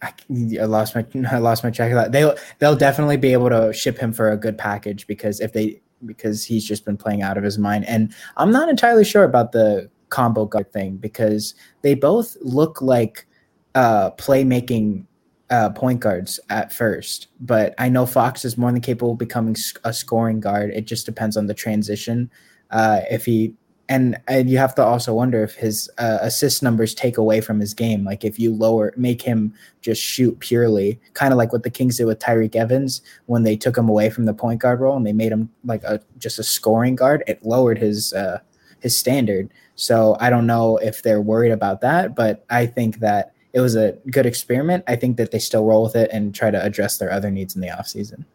[0.01, 0.13] I,
[0.61, 2.11] I lost my I lost my track of that.
[2.11, 5.81] They'll they'll definitely be able to ship him for a good package because if they
[6.05, 7.85] because he's just been playing out of his mind.
[7.85, 13.27] And I'm not entirely sure about the combo guard thing because they both look like
[13.75, 15.05] uh playmaking
[15.49, 17.27] uh point guards at first.
[17.39, 20.71] But I know Fox is more than capable of becoming a scoring guard.
[20.71, 22.29] It just depends on the transition.
[22.71, 23.53] Uh if he
[23.89, 27.59] and and you have to also wonder if his uh, assist numbers take away from
[27.59, 28.03] his game.
[28.03, 31.97] Like if you lower, make him just shoot purely, kind of like what the Kings
[31.97, 35.05] did with Tyreke Evans when they took him away from the point guard role and
[35.05, 37.23] they made him like a just a scoring guard.
[37.27, 38.39] It lowered his uh,
[38.79, 39.49] his standard.
[39.77, 43.75] So I don't know if they're worried about that, but I think that it was
[43.75, 44.83] a good experiment.
[44.87, 47.55] I think that they still roll with it and try to address their other needs
[47.55, 48.25] in the offseason.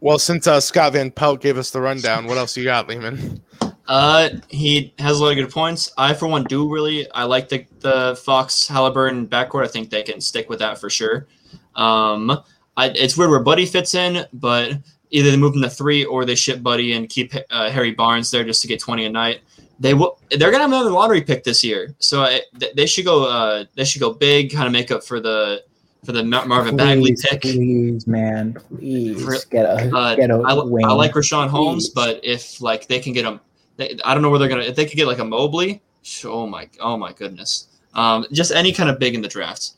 [0.00, 3.42] Well, since uh, Scott Van Pelt gave us the rundown, what else you got, Lehman?
[3.86, 5.90] Uh, he has a lot of good points.
[5.96, 7.10] I, for one, do really.
[7.12, 9.64] I like the the Fox Halliburton backcourt.
[9.64, 11.26] I think they can stick with that for sure.
[11.74, 12.30] Um,
[12.76, 14.72] I, it's weird where Buddy fits in, but
[15.10, 18.30] either they move him to three or they ship Buddy and keep uh, Harry Barnes
[18.30, 19.40] there just to get twenty a night.
[19.80, 20.18] They will.
[20.30, 23.28] They're gonna have another lottery pick this year, so I, th- they should go.
[23.28, 25.62] Uh, they should go big, kind of make up for the
[26.04, 27.42] for the Mar- Marvin Bagley pick.
[27.42, 30.84] please, man, please For- get a Uh, get a I, wing.
[30.84, 31.94] I like Richaun Holmes, Please.
[31.94, 33.38] but if like they can get him,
[33.76, 34.62] they, I don't know where they're gonna.
[34.62, 35.80] If they could get like a Mobley,
[36.24, 39.72] oh my, oh my goodness, um, just any kind of big in the draft.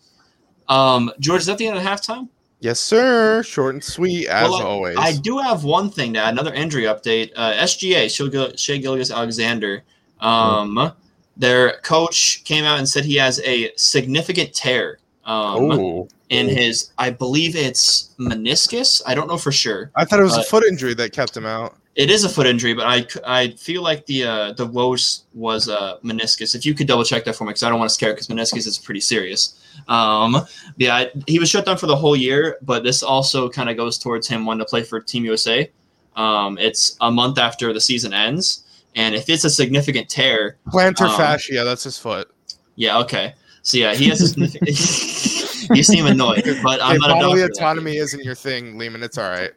[0.68, 2.28] Um, George, is that the end of halftime?
[2.60, 3.42] Yes, sir.
[3.42, 4.96] Short and sweet as Well, I- always.
[4.98, 7.32] I do have one thing to add, another injury update.
[7.34, 9.82] Uh, SGA, Shai Shai Gilgis Alexander,
[10.20, 10.92] um,
[11.36, 16.92] their coach came out and said he has a significant tear um, oh, in his,
[16.98, 19.00] I believe it's meniscus.
[19.06, 19.90] I don't know for sure.
[19.96, 21.76] I thought it was a foot injury that kept him out.
[21.96, 25.68] It is a foot injury, but I, I feel like the uh, the woes was
[25.68, 26.54] uh, meniscus.
[26.54, 28.28] If you could double check that for me, because I don't want to scare because
[28.28, 29.58] meniscus is pretty serious.
[29.88, 30.36] Um,
[30.76, 33.76] yeah, I- he was shut down for the whole year, but this also kind of
[33.76, 35.68] goes towards him wanting to play for Team USA.
[36.16, 38.62] Um, it's a month after the season ends,
[38.94, 42.30] and if it's a significant tear, Plantar um, fascia, that's his foot.
[42.76, 43.34] yeah, okay.
[43.62, 44.68] So yeah, he has a significant.
[45.76, 49.02] you seem annoyed, but I'm not a bodily autonomy isn't your thing, Lehman.
[49.02, 49.50] It's all right.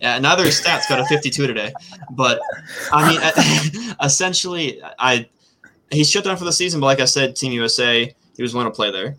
[0.00, 1.72] Yeah, neither his stats got a 52 today,
[2.10, 2.40] but
[2.92, 5.28] I mean, essentially, I
[5.90, 6.80] he's shut down for the season.
[6.80, 9.16] But like I said, Team USA, he was want to play there.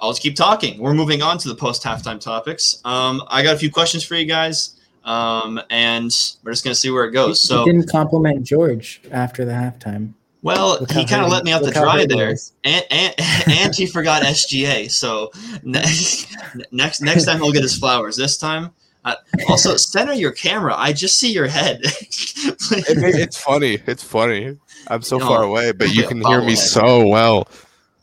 [0.00, 0.78] I'll just keep talking.
[0.80, 2.80] We're moving on to the post halftime topics.
[2.84, 6.10] Um, I got a few questions for you guys, um, and
[6.42, 7.40] we're just gonna see where it goes.
[7.40, 10.12] He So, didn't compliment George after the halftime.
[10.44, 12.52] Well, Look he kind of let me out the dry hurt he there, is.
[12.62, 13.14] and and,
[13.48, 14.88] and he forgot SGA.
[14.90, 15.32] So
[15.64, 16.28] next
[16.70, 18.16] next next time he'll get his flowers.
[18.16, 18.70] This time,
[19.04, 19.16] Uh,
[19.48, 20.74] also, center your camera.
[20.76, 21.80] I just see your head.
[21.82, 23.78] It it's funny.
[23.86, 24.56] It's funny.
[24.88, 25.26] I'm so No.
[25.26, 26.56] far away, but you can hear me bobblehead.
[26.58, 27.48] so well.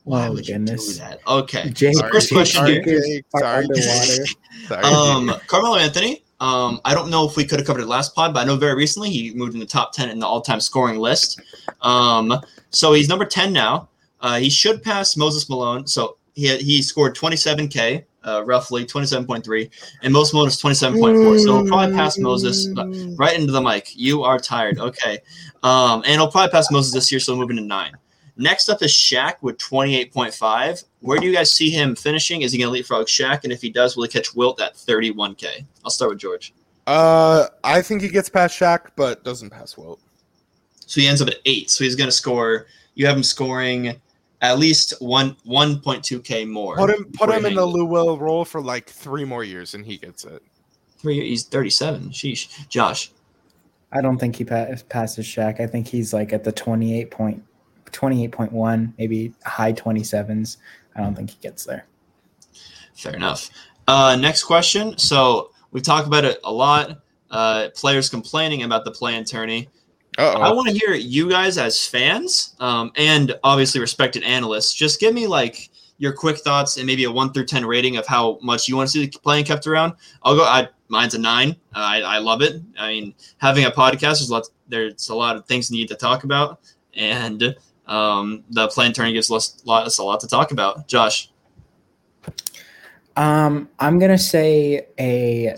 [0.03, 0.93] Why Oh, would you goodness.
[0.93, 1.19] do that?
[1.27, 1.69] Okay.
[1.69, 2.11] Jake, Sorry.
[2.11, 2.97] First question Jake here.
[2.97, 3.67] is Sorry.
[4.67, 4.83] Sorry.
[4.83, 6.20] Um, Carmelo Anthony.
[6.41, 8.57] Um, I don't know if we could have covered it last pod, but I know
[8.57, 11.39] very recently he moved in the top ten in the all-time scoring list.
[11.81, 12.33] Um,
[12.71, 13.87] so he's number ten now.
[14.19, 15.85] Uh, he should pass Moses Malone.
[15.85, 19.69] So he he scored 27k, uh, roughly 27.3,
[20.01, 21.39] and Moses Malone is 27.4.
[21.39, 22.87] So he'll probably pass Moses but
[23.17, 23.95] right into the mic.
[23.95, 24.79] You are tired.
[24.79, 25.19] Okay.
[25.63, 27.93] Um, and he'll probably pass Moses this year, so moving to nine.
[28.41, 30.83] Next up is Shaq with 28.5.
[31.01, 32.41] Where do you guys see him finishing?
[32.41, 33.43] Is he going to leapfrog Shaq?
[33.43, 35.63] And if he does, will he catch Wilt at 31K?
[35.85, 36.53] I'll start with George.
[36.87, 39.99] Uh, I think he gets past Shaq, but doesn't pass Wilt.
[40.87, 41.69] So he ends up at eight.
[41.69, 42.65] So he's going to score.
[42.95, 44.01] You have him scoring
[44.41, 46.77] at least one 1.2K more.
[46.77, 47.73] Put him, put him in the hangs.
[47.73, 50.41] Lou Will role for like three more years, and he gets it.
[50.97, 52.09] Three, he's 37.
[52.09, 52.67] Sheesh.
[52.67, 53.11] Josh.
[53.91, 55.59] I don't think he pa- passes Shaq.
[55.59, 57.43] I think he's like at the 28 point,
[57.91, 60.57] 28.1, maybe high 27s.
[60.95, 61.85] I don't think he gets there.
[62.95, 63.49] Fair enough.
[63.87, 64.97] Uh, next question.
[64.97, 67.01] So we talk about it a lot.
[67.29, 69.69] Uh, players complaining about the play-in tourney.
[70.17, 70.31] Oh.
[70.31, 74.73] I Uh want to hear you guys as fans um, and obviously respected analysts.
[74.73, 78.05] Just give me like your quick thoughts and maybe a one through ten rating of
[78.07, 79.93] how much you want to see the play-in kept around.
[80.23, 80.43] I'll go.
[80.43, 81.51] I mine's a nine.
[81.73, 82.61] Uh, I, I love it.
[82.77, 84.51] I mean, having a podcast, there's lots.
[84.67, 86.59] There's a lot of things you need to talk about,
[86.95, 87.55] and
[87.87, 90.87] um, the play-in tourney gives us lots a lot to talk about.
[90.87, 91.29] Josh,
[93.17, 95.55] Um, I'm gonna say a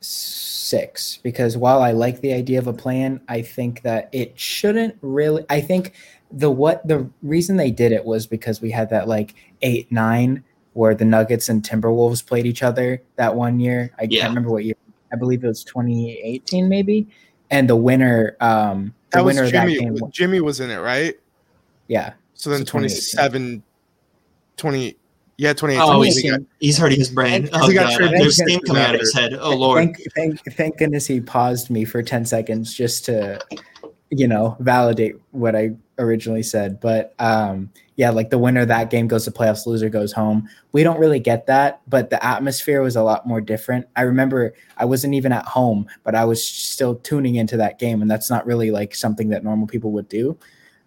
[0.00, 4.96] six because while I like the idea of a plan, I think that it shouldn't
[5.00, 5.44] really.
[5.48, 5.94] I think
[6.30, 10.44] the what the reason they did it was because we had that like eight nine
[10.74, 13.90] where the Nuggets and Timberwolves played each other that one year.
[13.98, 14.20] I Yeah.
[14.20, 14.76] can't remember what year.
[15.12, 17.08] I believe it was 2018 maybe,
[17.50, 19.78] and the winner, um, the that was winner of that Jimmy.
[19.98, 21.18] game, Jimmy was in it, right?
[21.90, 23.62] Yeah, So then So 27,
[24.56, 24.96] 20,
[25.36, 25.78] yeah, 28.
[25.80, 27.42] Oh, he he's- got- he's hurting his brain.
[27.42, 29.34] Thank- Oh he got god, traded there's steam coming out of his head.
[29.34, 29.78] Oh lord.
[29.78, 33.40] Thank, thank, thank goodness he paused me for 10 seconds just to,
[34.10, 36.78] you know, validate what I originally said.
[36.80, 40.48] But um, yeah, like the winner of that game goes to playoffs, loser goes home.
[40.72, 43.86] We don't really get that, but the atmosphere was a lot more different.
[43.96, 48.00] I remember I wasn't even at home, but I was still tuning into that game,
[48.00, 50.38] and that's not really like something that normal people would do.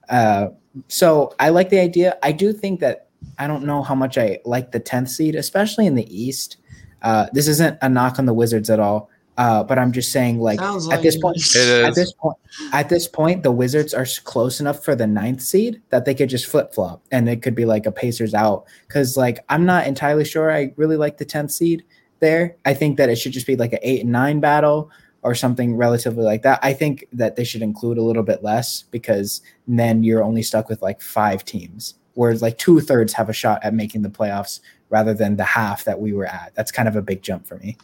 [0.10, 0.48] Uh,
[0.88, 2.18] so I like the idea.
[2.24, 3.08] I do think that
[3.38, 6.58] I don't know how much I like the 10th seed, especially in the East.
[7.02, 10.40] Uh, this isn't a knock on the Wizards at all, uh, but I'm just saying,
[10.40, 12.38] like, Sounds at this point, at this point,
[12.72, 16.30] at this point, the Wizards are close enough for the ninth seed that they could
[16.30, 18.66] just flip flop, and it could be like a Pacers out.
[18.88, 20.52] Because, like, I'm not entirely sure.
[20.52, 21.84] I really like the 10th seed
[22.20, 22.56] there.
[22.66, 24.90] I think that it should just be like an eight and nine battle
[25.24, 26.60] or something relatively like that.
[26.62, 30.70] I think that they should include a little bit less because then you're only stuck
[30.70, 34.60] with like five teams, whereas like two thirds have a shot at making the playoffs
[34.90, 36.52] rather than the half that we were at.
[36.56, 37.78] That's kind of a big jump for me.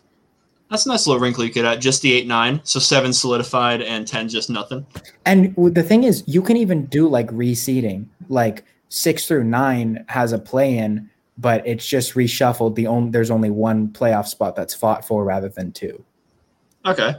[0.70, 1.82] That's a nice little wrinkle you could add.
[1.82, 4.86] Just the eight nine, so seven solidified and ten just nothing.
[5.26, 8.06] And the thing is, you can even do like reseeding.
[8.28, 11.10] Like six through nine has a play in,
[11.40, 12.76] but it's just reshuffled.
[12.76, 16.04] The only there's only one playoff spot that's fought for rather than two.
[16.86, 17.16] Okay.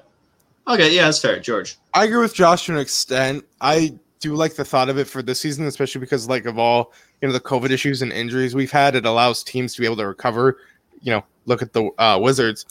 [0.70, 1.78] Okay, yeah, that's fair, George.
[1.94, 3.44] I agree with Josh to an extent.
[3.60, 6.92] I do like the thought of it for this season, especially because like of all
[7.20, 9.96] you know the COVID issues and injuries we've had, it allows teams to be able
[9.96, 10.58] to recover.
[11.02, 12.66] You know, look at the uh, Wizards,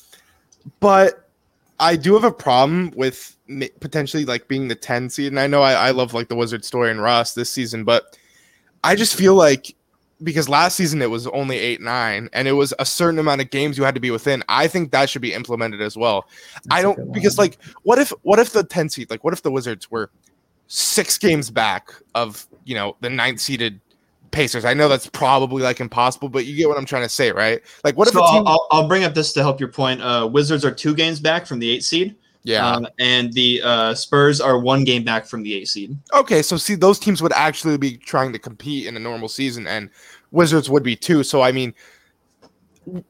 [0.79, 1.29] but
[1.79, 3.35] I do have a problem with
[3.79, 5.31] potentially like being the 10 seed.
[5.31, 8.17] And I know I, I love like the Wizard story and Russ this season, but
[8.83, 9.75] I just feel like
[10.23, 13.49] because last season it was only eight nine and it was a certain amount of
[13.49, 14.43] games you had to be within.
[14.49, 16.27] I think that should be implemented as well.
[16.69, 19.33] I That's a don't because like what if what if the 10 seed like what
[19.33, 20.11] if the Wizards were
[20.67, 23.79] six games back of you know the ninth seeded
[24.31, 24.65] Pacers?
[24.65, 27.61] I know that's probably like impossible, but you get what I'm trying to say, right?
[27.83, 28.43] Like what if so a team?
[28.45, 30.01] I'll, I'll, I'll bring up this to help your point.
[30.01, 32.67] Uh, Wizards are two games back from the eight seed, yeah.
[32.67, 35.97] um, and the uh, Spurs are one game back from the eight seed.
[36.13, 39.67] Okay, so see, those teams would actually be trying to compete in a normal season,
[39.67, 39.89] and
[40.31, 41.23] Wizards would be too.
[41.23, 41.73] So I mean,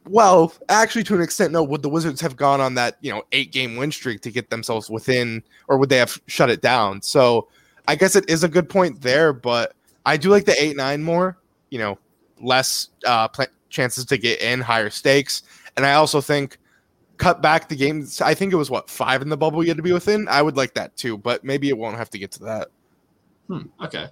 [0.08, 1.64] well, actually, to an extent, no.
[1.64, 4.50] Would the Wizards have gone on that you know eight game win streak to get
[4.50, 7.02] themselves within, or would they have shut it down?
[7.02, 7.48] So
[7.88, 9.74] I guess it is a good point there, but
[10.06, 11.38] I do like the eight nine more.
[11.70, 12.00] You know,
[12.42, 15.44] less uh, pla chances to get in, higher stakes,
[15.78, 16.58] and I also think
[17.20, 18.22] cut back the games.
[18.22, 20.28] I think it was what five in the bubble you had to be within.
[20.28, 22.70] I would like that too, but maybe it won't have to get to that.
[23.47, 24.07] Hmm, okay.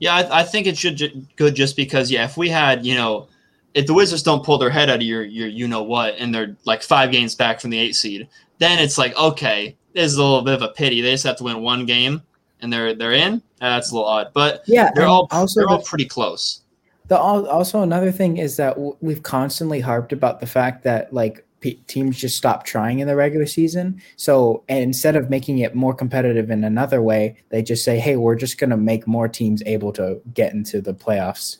[0.00, 2.96] Yeah, I, I think it should ju- good just because yeah, if we had you
[2.96, 3.28] know
[3.74, 6.34] if the Wizards don't pull their head out of your your you know what, and
[6.34, 8.28] they're like five games back from the eight seed,
[8.58, 11.00] then it's like okay, this is a little bit of a pity.
[11.00, 12.22] They just have to win one game
[12.60, 13.42] and they're they're in.
[13.60, 16.62] That's a little odd, but Yeah, they're all also they're all pretty close.
[17.08, 21.44] The also another thing is that w- we've constantly harped about the fact that like
[21.60, 24.00] pe teams just stop trying in the regular season.
[24.16, 28.16] So and instead of making it more competitive in another way, they just say, "Hey,
[28.16, 31.58] we're just going to make more teams able to get into the playoffs,"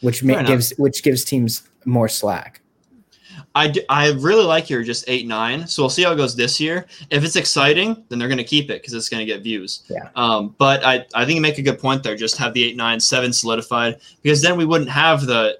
[0.00, 2.60] which ma- gives which gives teams more slack.
[3.54, 5.66] I, d- I really like your just eight nine.
[5.66, 6.86] So we'll see how it goes this year.
[7.10, 9.82] If it's exciting, then they're going to keep it because it's going to get views.
[9.88, 10.10] Yeah.
[10.14, 12.16] Um, but I, I think you make a good point there.
[12.16, 15.58] Just have the eight nine seven solidified because then we wouldn't have the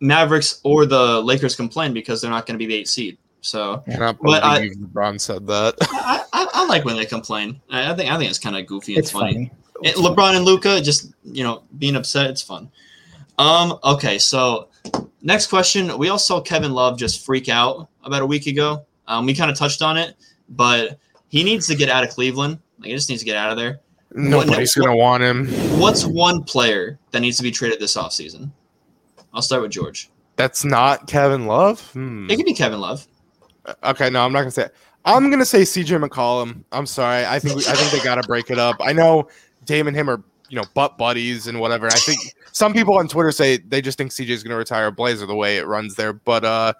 [0.00, 3.18] Mavericks or the Lakers complain because they're not going to be the eight seed.
[3.42, 5.74] So Cannot But I- LeBron said that.
[5.82, 7.60] I, I, I like when they complain.
[7.70, 9.32] I, I think I think it's kind of goofy and It's funny.
[9.32, 9.50] funny.
[9.82, 12.28] It- LeBron and Luka just you know being upset.
[12.30, 12.70] It's fun.
[13.38, 13.78] Um.
[13.84, 14.18] Okay.
[14.18, 14.68] So
[15.22, 15.96] next question.
[15.96, 18.84] We all saw Kevin Love just freak out about a week ago.
[19.08, 19.24] Um.
[19.26, 20.16] We kind of touched on it,
[20.50, 20.98] but
[21.28, 22.58] he needs to get out of Cleveland.
[22.78, 23.80] Like he just needs to get out of there.
[24.12, 25.46] Nobody's what- gonna want him.
[25.80, 28.50] What's one player that needs to be traded this offseason?
[29.32, 30.10] I'll start with George.
[30.36, 31.80] That's not Kevin Love.
[31.92, 32.30] Hmm.
[32.30, 33.06] It could be Kevin Love.
[33.84, 34.64] Okay, no, I'm not gonna say.
[34.64, 34.74] It.
[35.04, 36.64] I'm gonna say CJ McCollum.
[36.72, 37.26] I'm sorry.
[37.26, 38.76] I think we, I think they gotta break it up.
[38.80, 39.28] I know
[39.64, 41.86] Dame and him are you know butt buddies and whatever.
[41.86, 45.26] I think some people on Twitter say they just think CJ's gonna retire a Blazer
[45.26, 46.12] the way it runs there.
[46.12, 46.72] But uh,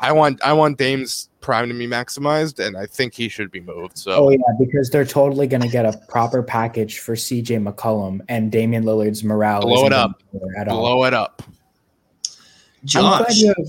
[0.00, 3.60] I want I want Dame's prime to be maximized, and I think he should be
[3.60, 3.98] moved.
[3.98, 8.20] So Oh yeah, because they're totally going to get a proper package for CJ McCollum
[8.28, 9.60] and Damian Lillard's morale.
[9.60, 10.22] Blow it up.
[10.32, 10.80] gonna be there at all.
[10.80, 11.42] blow it up.
[12.94, 13.66] I'm glad you have.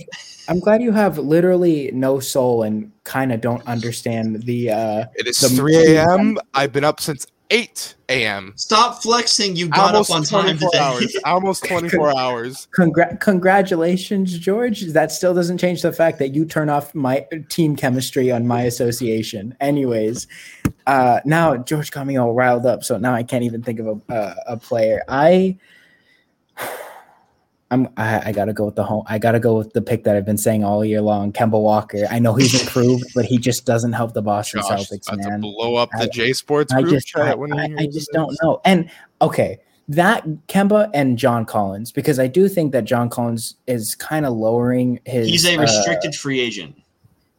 [0.48, 4.72] I'm glad you have literally no soul and kind of don't understand the.
[4.72, 6.38] uh It is The- 3 a.m.
[6.54, 8.54] I've been up since 8 a.m.
[8.56, 9.56] Stop flexing.
[9.56, 10.84] You got Almost up on time 24 today.
[10.84, 11.16] hours.
[11.26, 12.68] Almost 24 hours.
[12.78, 14.82] Congra- congratulations, George.
[14.88, 18.64] That still doesn't change the fact that you turn off my team chemistry on my
[18.64, 19.56] association.
[19.60, 20.28] Anyways,
[20.86, 23.88] uh, now George got me all riled up, so now I can't even think of
[23.88, 25.02] a a, a player.
[25.08, 25.58] I.
[27.72, 29.04] I'm, I, I gotta go with the home.
[29.08, 32.06] I gotta go with the pick that I've been saying all year long, Kemba Walker.
[32.10, 35.30] I know he's improved, but he just doesn't help the Boston Josh, Celtics, about to
[35.30, 35.42] man.
[35.42, 38.08] blow up the I- J Sports I group just, I, when I- I just this.
[38.12, 38.60] don't know.
[38.66, 38.90] And
[39.22, 44.26] okay, that Kemba and John Collins, because I do think that John Collins is kind
[44.26, 45.28] of lowering his.
[45.28, 46.76] He's a uh, restricted free agent.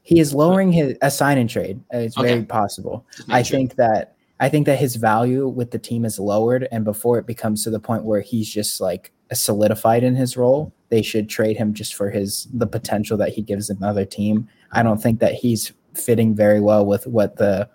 [0.03, 1.81] he is lowering his a sign and trade.
[1.93, 2.29] Uh, It's Okay.
[2.29, 3.05] very possible.
[3.29, 3.59] I sure.
[3.59, 7.27] think that I think that his value with the team is lowered, and before it
[7.27, 11.57] becomes to the point where he's just like solidified in his role, they should trade
[11.57, 14.49] him just for his the potential that he gives another team.
[14.73, 17.69] I don't think that he's fitting very well with what the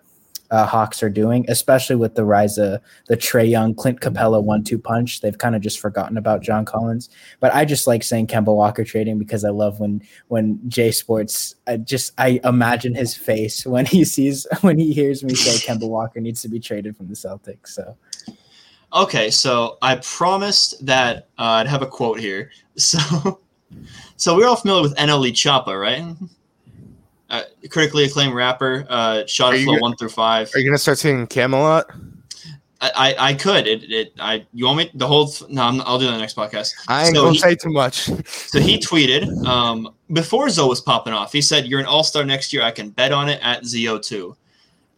[0.50, 4.78] uh, Hawks are doing, especially with the rise of the Trae Young, Clint Capela one-two
[4.78, 5.20] punch.
[5.20, 7.08] They've kind of just forgotten about John Collins.
[7.40, 11.54] But I just like saying Kemba Walker trading because I love when when J Sports.
[11.66, 15.88] I just I imagine his face when he sees when he hears me say Kemba
[15.88, 17.68] Walker needs to be traded from the Celtics.
[17.68, 17.96] So
[18.92, 22.50] Okay, so I promised that uh, I'd have a quote here.
[22.78, 23.40] So,
[24.18, 26.14] so we're all familiar with NLE Choppa, right?
[27.30, 30.50] Uh, critically acclaimed rapper, uh, shot flow gonna- one through five.
[30.54, 31.90] Are you gonna start singing Camelot?
[32.82, 33.66] I, I, I could.
[33.66, 34.46] It, it, I.
[34.52, 35.32] You want me the whole?
[35.48, 36.74] No, I'm, I'll do that next podcast.
[36.88, 38.10] I ain't So gonna he- say too much.
[38.26, 41.32] So he tweeted um, before Zoe was popping off.
[41.32, 42.62] He said, "You're an All Star next year.
[42.62, 44.36] I can bet on it at ZO2."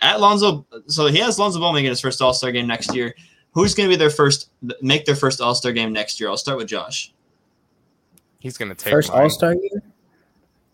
[0.00, 3.14] At Lonzo, so he has Lonzo Ball making his first All Star game next year.
[3.52, 4.50] Who's going to be their first
[4.82, 6.28] make their first All Star game next year?
[6.28, 7.12] I'll start with Josh.
[8.40, 9.10] He's gonna take first.
[9.10, 9.62] All Star game.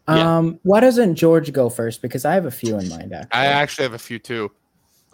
[0.08, 0.36] Yeah.
[0.38, 2.02] Um, why doesn't George go first?
[2.02, 3.14] Because I have a few in mind.
[3.14, 4.50] Actually, I actually have a few too.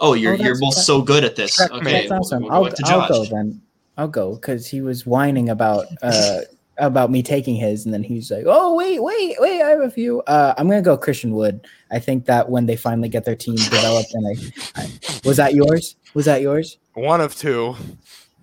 [0.00, 1.56] Oh, you're Oh, you're both that- so good at this.
[1.56, 2.42] That's Okay, That's awesome.
[2.42, 3.60] we'll, I'll, we'll go to I'll go then.
[3.96, 6.40] I'll go because he was whining about uh
[6.78, 9.60] about me taking his, and then he's like, "Oh wait, wait, wait!
[9.62, 11.66] I have a few." Uh, I'm gonna go Christian Wood.
[11.92, 14.90] I think that when they finally get their team developed, and I, I
[15.24, 15.96] was that yours?
[16.14, 16.78] Was that yours?
[16.94, 17.76] One of two.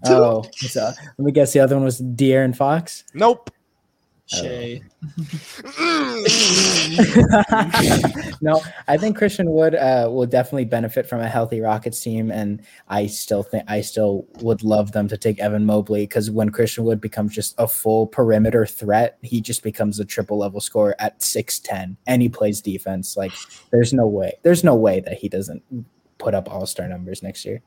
[0.05, 1.53] Oh, it's, uh, let me guess.
[1.53, 3.03] The other one was De'Aaron Fox.
[3.13, 3.49] Nope.
[4.27, 4.81] Shai.
[8.41, 12.61] no, I think Christian Wood uh, will definitely benefit from a healthy Rockets team, and
[12.89, 16.83] I still think I still would love them to take Evan Mobley because when Christian
[16.83, 21.23] Wood becomes just a full perimeter threat, he just becomes a triple level scorer at
[21.23, 23.15] six ten, and he plays defense.
[23.15, 23.31] Like,
[23.71, 25.63] there's no way, there's no way that he doesn't
[26.17, 27.61] put up All Star numbers next year.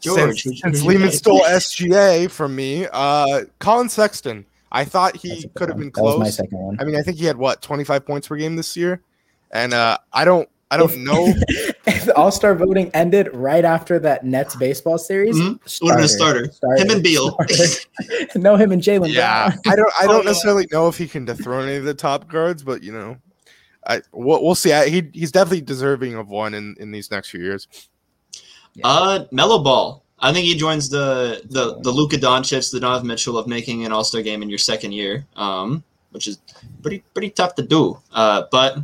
[0.00, 4.46] George, Since, who'd since Lehman stole SGA from me, uh, Collin Sexton.
[4.70, 5.86] I thought he could have one.
[5.86, 6.36] been That was my close.
[6.36, 6.76] second one.
[6.80, 9.00] I mean, I think he had what 25 points per game this year,
[9.50, 11.26] and uh, I don't I don't know.
[11.86, 15.36] the All Star voting ended right after that Nets baseball series.
[15.36, 15.58] Mhm.
[15.82, 16.44] Would have been a starter.
[16.76, 17.30] Him and Beal.
[17.48, 18.28] Starter.
[18.38, 19.12] no, him and Jalen.
[19.12, 19.58] Yeah, Brown.
[19.66, 19.92] I don't.
[20.00, 20.30] I Oh, don't yeah.
[20.30, 23.16] necessarily know if he can dethrone any of the top guards, but you know,
[23.88, 24.72] I we'll, we'll see.
[24.72, 27.66] I, he he's definitely deserving of one in in these next few years.
[28.84, 30.04] Uh, Melo Ball.
[30.20, 33.92] I think he joins the the the Luka Doncic, the Donovan Mitchell of making an
[33.92, 36.38] All Star game in your second year, um, which is
[36.82, 37.98] pretty pretty tough to do.
[38.12, 38.78] Uh, but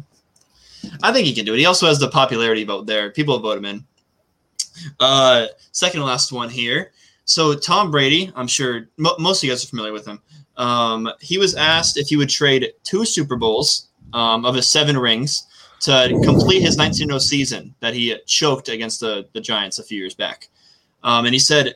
[1.02, 1.58] I think he can do it.
[1.58, 3.10] He also has the popularity vote there.
[3.10, 3.84] People vote him in.
[5.00, 6.92] Uh, second to last one here.
[7.24, 10.20] So Tom Brady, I'm sure mo- most of you guys are familiar with him.
[10.56, 14.96] Um, he was asked if he would trade two Super Bowls um, of his seven
[14.96, 15.46] rings
[15.80, 20.14] to complete his 19-0 season that he choked against the, the Giants a few years
[20.14, 20.48] back.
[21.02, 21.74] Um, and he said,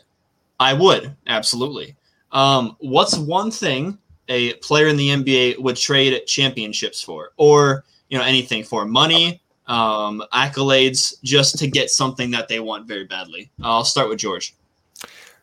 [0.59, 1.95] I would, absolutely.
[2.33, 7.33] Um, what's one thing a player in the NBA would trade championships for?
[7.37, 12.87] Or, you know, anything for money, um, accolades, just to get something that they want
[12.89, 13.51] very badly.
[13.63, 14.55] I'll start with George.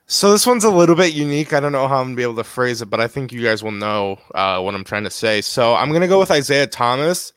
[0.08, 1.51] So this one's a little bit unique.
[1.51, 3.41] I don't know how I'm gonna be able to phrase it, but I think you
[3.41, 5.41] guys will know uh, what I'm trying to say.
[5.41, 7.34] So I'm gonna go with Isaiah Thomas.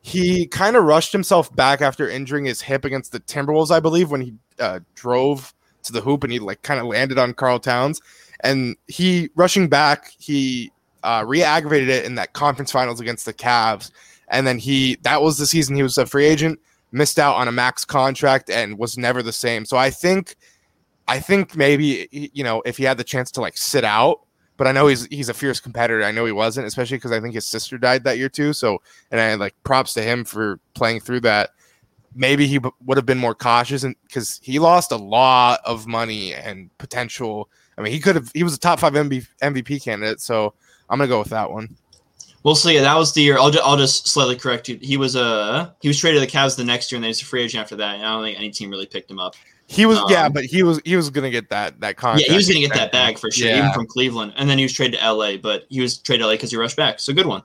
[0.00, 4.10] He kind of rushed himself back after injuring his hip against the Timberwolves, I believe,
[4.10, 5.52] when he uh, drove
[5.82, 8.00] to the hoop and he like kind of landed on Karl Towns.
[8.40, 13.90] And he rushing back, he uh, re-aggravated it in that conference finals against the Cavs.
[14.28, 16.60] And then he that was the season he was a free agent,
[16.92, 19.66] missed out on a max contract, and was never the same.
[19.66, 20.34] So I think.
[21.08, 24.20] I think maybe you know if he had the chance to like sit out,
[24.56, 26.02] but I know he's he's a fierce competitor.
[26.02, 28.52] I know he wasn't, especially because I think his sister died that year too.
[28.52, 31.50] So and I like props to him for playing through that.
[32.14, 35.86] Maybe he b- would have been more cautious, and because he lost a lot of
[35.86, 37.50] money and potential.
[37.78, 38.30] I mean, he could have.
[38.32, 40.54] He was a top five MB, MVP candidate, so
[40.88, 41.76] I'm gonna go with that one.
[42.46, 43.38] Well, yeah, that was the year.
[43.38, 44.78] I'll, ju- I'll just slightly correct you.
[44.80, 47.20] He was uh, he was traded to the Cavs the next year, and then he's
[47.20, 47.96] a free agent after that.
[47.96, 49.34] And I don't think any team really picked him up.
[49.68, 52.26] He was, yeah, Um, but he was he was gonna get that that contract.
[52.28, 53.58] Yeah, he was going to get that bag for sure, Yeah.
[53.58, 54.32] even from Cleveland.
[54.36, 56.56] And then he was traded to LA, but he was traded to LA because he
[56.56, 57.00] rushed back.
[57.00, 57.42] So good one.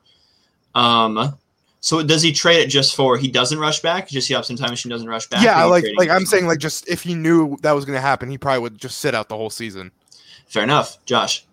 [0.76, 1.36] Um,
[1.80, 4.08] so does he trade it just for he doesn't rush back?
[4.08, 5.44] Just he ups in time machine doesn't rush back?
[5.44, 8.38] Yeah, like like I'm saying, like just if he knew that was gonna happen, he
[8.38, 9.92] probably would just sit out the whole season.
[10.48, 11.46] Fair enough, Josh.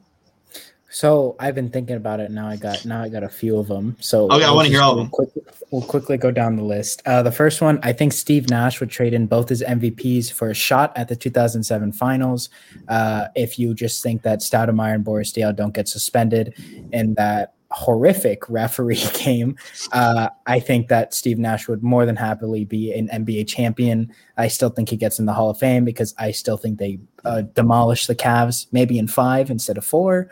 [0.91, 2.31] So I've been thinking about it.
[2.31, 3.97] Now I got now I got a few of them.
[4.01, 5.11] So Okay, I we'll wanna hear all of we'll them.
[5.11, 5.29] Quick,
[5.71, 7.03] we'll quickly go down the list.
[7.05, 10.51] Uh, the first one, I think Steve Nash would trade in both his MVPs for
[10.51, 12.49] a shot at the 2007 Finals.
[12.89, 16.55] Uh, if you just think that Stoudemire and Boris Diaw don't get suspended
[16.93, 19.57] in that horrific referee game,
[19.93, 24.11] uh, I think that Steve Nash would more than happily be an NBA champion.
[24.39, 26.99] I still think he gets in the Hall of Fame because I still think they
[27.27, 30.31] uh, demolish the Cavs, maybe in five instead of four.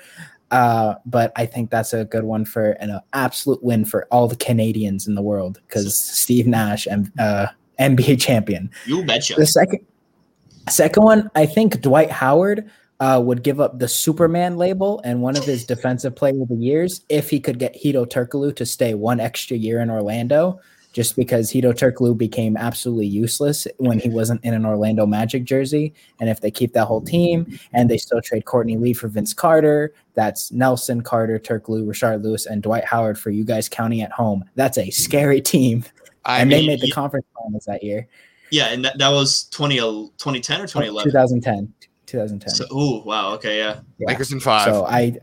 [0.50, 4.36] Uh, but I think that's a good one for an absolute win for all the
[4.36, 7.46] Canadians in the world because Steve Nash and uh,
[7.80, 8.70] NBA champion.
[8.86, 9.34] You betcha.
[9.34, 9.84] The second,
[10.68, 12.70] second one, I think Dwight Howard
[13.00, 16.56] uh, would give up the Superman label and one of his defensive player of the
[16.56, 20.60] years if he could get Hedo Turkoglu to stay one extra year in Orlando.
[20.96, 25.92] Just because Hedo Turkoglu became absolutely useless when he wasn't in an Orlando Magic jersey,
[26.20, 29.34] and if they keep that whole team and they still trade Courtney Lee for Vince
[29.34, 34.10] Carter, that's Nelson Carter, Turkoglu, Rashard Lewis, and Dwight Howard for you guys counting at
[34.10, 34.42] home.
[34.54, 35.84] That's a scary team,
[36.24, 38.08] I and mean, they made the conference finals that year.
[38.50, 41.12] Yeah, and that, that was 20, 2010 or 2011.
[41.12, 41.74] 2010.
[42.06, 42.54] 2010.
[42.54, 43.34] So, ooh, wow.
[43.34, 43.80] Okay, yeah.
[43.98, 44.08] Yeah.
[44.08, 44.64] Lakers in five.
[44.64, 45.18] So I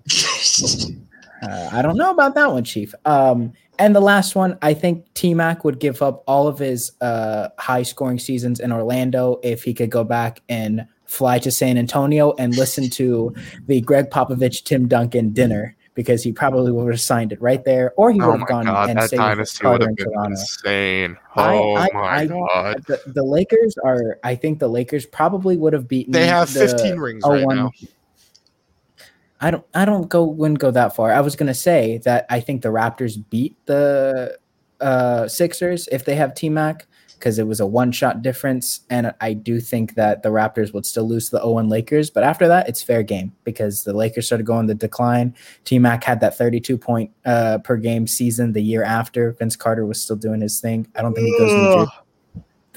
[1.41, 2.93] uh, I don't know about that one, Chief.
[3.05, 6.91] Um, and the last one, I think T Mac would give up all of his
[7.01, 11.77] uh, high scoring seasons in Orlando if he could go back and fly to San
[11.77, 13.33] Antonio and listen to
[13.67, 17.93] the Gregg Popovich Tim Duncan dinner because he probably would have signed it right there,
[17.97, 20.05] or he would oh have gone god, and that stayed with dynasty would have been
[20.11, 20.31] Toronto.
[20.31, 21.17] insane.
[21.35, 22.83] I- Oh I- my I- god.
[22.87, 26.11] The, the Lakers are, I think the Lakers probably would have beaten.
[26.11, 27.71] They have the 15 rings right 01 now.
[29.43, 31.11] I don't I don't go wouldn't go that far.
[31.11, 34.39] I was gonna say that I think the Raptors beat the
[34.79, 36.87] uh Sixers if they have T Mac
[37.23, 38.81] because it was a one shot difference.
[38.89, 42.09] And I do think that the Raptors would still lose to the 0 Lakers.
[42.09, 45.35] But after that, it's fair game because the Lakers started going the decline.
[45.65, 49.33] T Mac had that 32 point uh, per game season the year after.
[49.33, 50.87] Vince Carter was still doing his thing.
[50.95, 51.89] I don't think he goes Ugh.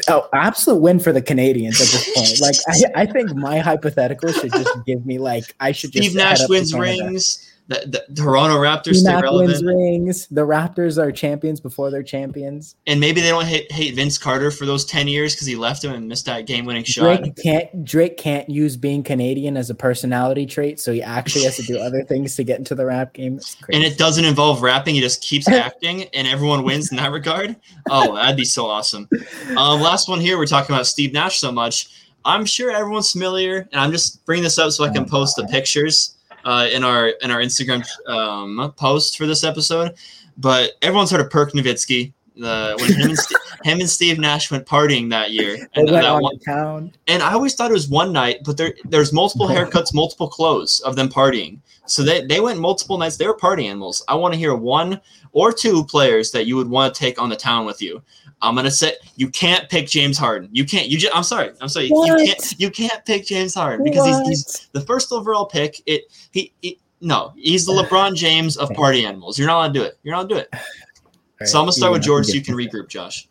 [0.08, 2.40] Oh, absolute win for the Canadians at this point.
[2.40, 2.56] Like
[2.96, 6.46] I, I think my hypothetical should just give me like I should just Steve Nash
[6.48, 7.04] wins Canada.
[7.04, 7.52] rings.
[7.68, 10.28] The, the Toronto Raptors stay relevant, rings.
[10.28, 12.76] The Raptors are champions before they're champions.
[12.86, 15.82] and maybe they don't hate, hate Vince Carter for those ten years because he left
[15.82, 17.18] him and missed that game-winning shot.
[17.18, 21.56] Drake can't Drake can't use being Canadian as a personality trait, so he actually has
[21.56, 23.40] to do other things to get into the rap game.
[23.72, 24.94] And it doesn't involve rapping.
[24.94, 27.56] He just keeps acting, and everyone wins in that regard.
[27.90, 29.08] Oh, that'd be so awesome.
[29.56, 30.38] Um, last one here.
[30.38, 31.88] We're talking about Steve Nash so much.
[32.24, 35.46] I'm sure everyone's familiar, and I'm just bringing this up so I can post the
[35.46, 36.15] pictures
[36.46, 39.94] uh, in our in our Instagram um, post for this episode.
[40.38, 42.12] But everyone's heard of Dirk Nowitzki.
[42.42, 46.04] Uh, when him and, St- him and Steve Nash went partying that year, and that
[46.04, 46.92] on one, to town.
[47.06, 50.80] and I always thought it was one night, but there there's multiple haircuts, multiple clothes
[50.80, 51.60] of them partying.
[51.86, 53.16] So they, they went multiple nights.
[53.16, 54.04] They were party animals.
[54.08, 55.00] I want to hear one
[55.32, 58.02] or two players that you would want to take on the town with you.
[58.42, 60.48] I'm gonna say you can't pick James Harden.
[60.52, 60.88] You can't.
[60.88, 61.16] You just.
[61.16, 61.50] I'm sorry.
[61.60, 61.86] I'm sorry.
[61.86, 62.54] You can't.
[62.60, 65.82] You can't pick James Harden because he's, he's the first overall pick.
[65.86, 67.32] It he, he no.
[67.36, 69.38] He's the LeBron James of party animals.
[69.38, 69.98] You're not allowed to do it.
[70.02, 71.48] You're not allowed to do it.
[71.48, 73.28] So I'm gonna start with George so you can regroup, Josh.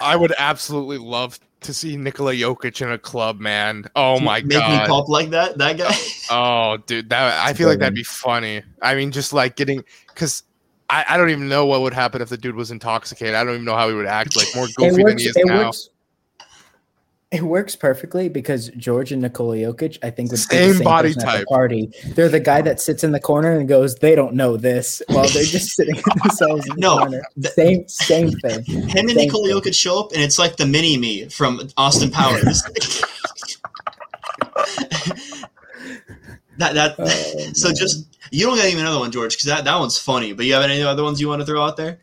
[0.00, 3.84] I would absolutely love to see Nikola Jokic in a club, man.
[3.96, 4.48] Oh my god.
[4.48, 5.58] Make me pop like that.
[5.58, 5.94] That guy.
[6.30, 8.62] Oh, dude, that I feel like that'd be funny.
[8.80, 10.44] I mean, just like getting because
[10.90, 13.34] I, I don't even know what would happen if the dude was intoxicated.
[13.34, 14.36] I don't even know how he would act.
[14.36, 15.22] Like more It goofy than works.
[15.22, 15.64] he is It now.
[15.66, 15.90] works.
[17.30, 20.84] It works perfectly because George and Nikola Jokic, I think, would be Same the same
[20.84, 21.46] body person at the type.
[21.48, 21.90] party.
[22.14, 25.28] They're the guy that sits in the corner and goes, "They don't know this," while
[25.28, 27.22] they're just sitting themselves in the No, corner.
[27.42, 28.64] th- Same, same thing.
[28.64, 29.50] Him and Thank Nikola.
[29.60, 32.62] Jokic show up, and it's like the mini me from Austin Powers.
[36.58, 36.96] that that.
[36.98, 37.06] Oh,
[37.54, 37.76] so man.
[37.76, 40.32] just you don't get even another one, George, because that, that one's funny.
[40.32, 41.98] But you have any other ones you want to throw out there?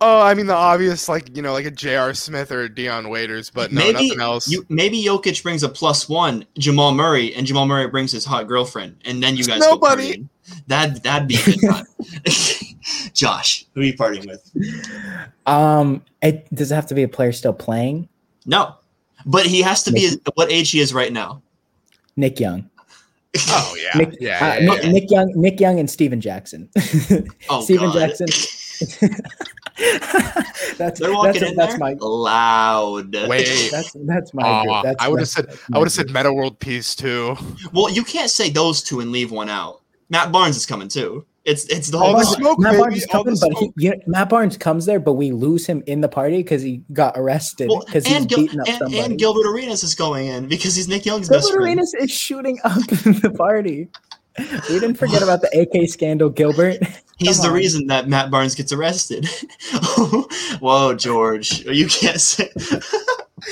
[0.00, 2.14] Oh, I mean the obvious, like you know, like a J.R.
[2.14, 4.48] Smith or a Dion Waiters, but no, maybe nothing else.
[4.48, 8.46] you maybe Jokic brings a plus one, Jamal Murray, and Jamal Murray brings his hot
[8.46, 10.18] girlfriend, and then you guys Nobody.
[10.18, 10.28] partying.
[10.68, 11.86] That that'd be a good time.
[13.12, 15.46] Josh, who are you partying with?
[15.46, 18.08] Um, it does it have to be a player still playing?
[18.46, 18.76] No,
[19.26, 21.42] but he has to be what age he is right now.
[22.16, 22.70] Nick Young.
[23.36, 24.90] Oh yeah, Nick, yeah, uh, yeah, Nick, yeah.
[24.90, 26.68] Nick Young, Nick Young, and Stephen Jackson.
[27.50, 28.14] Oh Stephen God.
[28.16, 28.26] Jackson.
[30.78, 33.14] that's They're walking that's, in that's there my loud.
[33.28, 33.70] Wait.
[33.70, 34.82] that's that's my Aw, group.
[34.84, 36.16] That's, I would have said I would have said group.
[36.16, 37.36] Meta World Peace too.
[37.72, 39.82] Well, you can't say those two and leave one out.
[40.10, 41.24] Matt Barnes is coming too.
[41.48, 42.36] It's it's the whole the bunch.
[42.36, 45.00] smoke, Matt Barnes is all the coming, but he, you know, Matt Barnes comes there,
[45.00, 48.38] but we lose him in the party because he got arrested Well, because he's Gil-
[48.40, 48.98] beating up and, somebody.
[49.00, 51.78] and Gilbert Arenas is going in because he's Nick Young's best Gilbert friend.
[51.78, 52.76] Arenas is shooting up
[53.06, 53.88] in the party.
[54.38, 56.78] We didn't forget about the AK scandal, Gilbert.
[57.18, 59.26] He's the reason that Matt Barnes gets arrested.
[60.60, 62.48] Whoa, George, you can't say.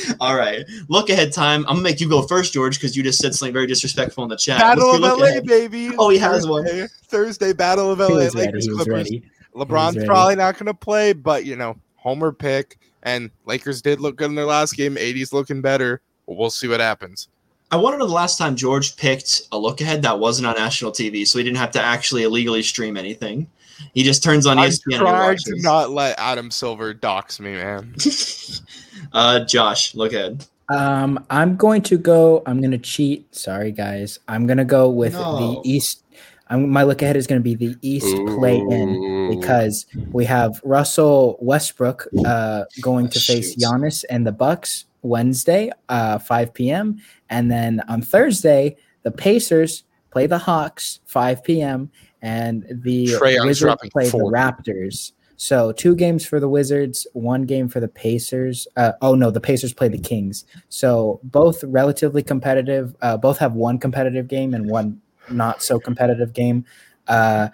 [0.21, 1.61] All right, look ahead time.
[1.63, 4.31] I'm gonna make you go first, George, because you just said something very disrespectful in
[4.31, 4.59] the chat.
[4.61, 5.45] Battle of LA, ahead?
[5.47, 5.91] baby.
[5.99, 6.65] Oh, he has one.
[6.65, 8.25] Thursday, Thursday Battle of He LA.
[8.25, 8.47] was ready.
[8.47, 8.95] Lakers He was Clippers.
[8.95, 9.23] ready.
[9.55, 10.07] LeBron's ready.
[10.07, 14.29] probably not going to play, but you know, Homer pick and Lakers did look good
[14.29, 14.97] in their last game.
[14.97, 16.01] 80s looking better.
[16.27, 17.29] We'll see what happens.
[17.71, 20.93] I wonder to the last time George picked a look ahead that wasn't on national
[20.93, 23.49] TV, so he didn't have to actually illegally stream anything.
[23.94, 24.81] He just turns on I'm ESPN.
[24.85, 27.94] and he trying to not let Adam Silver dox me, man.
[29.12, 30.44] uh, Josh, look ahead.
[30.69, 32.43] Um, I'm going to go.
[32.47, 33.32] I'm going to cheat.
[33.35, 34.19] Sorry, guys.
[34.28, 35.61] I'm going to go with No.
[35.62, 36.03] the East.
[36.48, 38.07] I'm, my look ahead is going to be the East
[38.39, 43.62] play in because we have Russell Westbrook uh, going to face Shoot.
[43.62, 47.01] Giannis and the Bucks Wednesday, uh, 5 p.m.
[47.31, 51.90] And then on Thursday, the Pacers play the Hawks 5 p.m.
[52.27, 55.12] and the Trae Wizards play the Raptors.
[55.36, 58.66] So two games for the Wizards, one game for the Pacers.
[58.77, 60.44] Uh, oh no, the Pacers play the Kings.
[60.69, 62.97] So both relatively competitive.
[63.01, 65.01] Uh, both have one competitive game and one
[65.31, 66.65] not so competitive game.
[67.07, 67.48] Uh,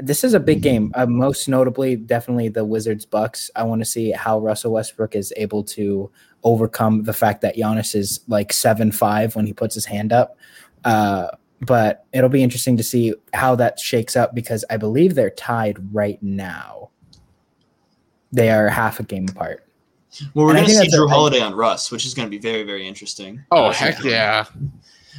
[0.00, 0.90] this is a big game.
[0.96, 3.52] Uh, most notably, definitely the Wizards Bucks.
[3.54, 6.10] I want to see how Russell Westbrook is able to
[6.42, 10.36] overcome the fact that Giannis is like seven five when he puts his hand up.
[11.64, 15.76] But it'll be interesting to see how that shakes up because I believe they're tied
[15.94, 16.90] right now.
[18.32, 19.64] They are half a game apart.
[20.34, 22.38] Well, we're going to see that's Jrue Holiday on Russ, which is going to be
[22.38, 23.42] very, very interesting.
[23.50, 24.44] Oh, Uh, heck yeah.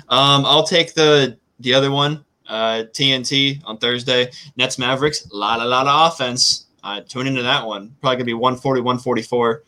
[0.09, 4.29] Um, I'll take the the other one, uh, TNT on Thursday.
[4.57, 6.65] Nets Mavericks, lot a lot of offense.
[6.83, 7.95] Uh, tune into that one.
[8.01, 9.63] Probably gonna be 140, 144.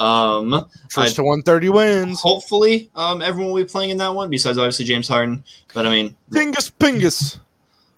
[0.00, 2.20] Um, First to 130 wins.
[2.20, 4.30] hopefully, um, everyone will be playing in that one.
[4.30, 5.44] Besides, obviously James Harden.
[5.74, 7.38] But I mean, Pingus, pingus.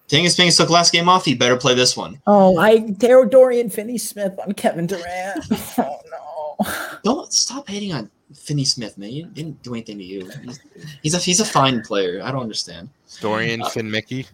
[0.09, 1.23] Tingus Pingus took last game off.
[1.25, 2.21] He better play this one.
[2.27, 5.45] Oh, I Daryl Dorian Finney Smith on Kevin Durant.
[5.77, 6.67] Oh no.
[7.03, 9.09] Don't stop hating on Finney Smith, man.
[9.09, 10.29] He didn't do anything to you.
[10.43, 10.59] He's,
[11.01, 12.21] he's a he's a fine player.
[12.23, 12.89] I don't understand.
[13.21, 14.27] Dorian Uh, Finn Mickey.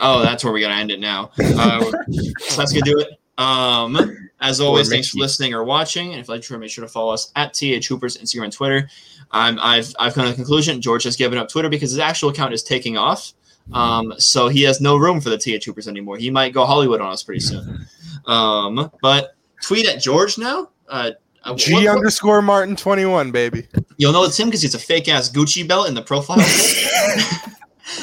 [0.00, 1.30] Oh, that's where we gotta end it now.
[1.38, 1.80] Uh,
[2.10, 3.17] so that's gonna do it.
[3.38, 6.12] Um, as always, Or thanks for listening or watching.
[6.12, 8.52] And if you like to, make sure to follow us at TH Hoopers, Instagram and
[8.52, 8.90] Twitter.
[9.30, 12.30] Um, I've I've come to the conclusion George has given up Twitter because his actual
[12.30, 13.32] account is taking off.
[13.72, 16.16] Um, so he has no room for the TH Hoopers anymore.
[16.16, 17.86] He might go Hollywood on us pretty soon.
[18.26, 20.70] Um, but tweet at George now.
[20.88, 21.12] Uh,
[21.44, 23.68] uh, G what- what- underscore Martin twenty one, baby.
[23.98, 26.38] You'll know it's him because he's a fake ass Gucci belt in the profile.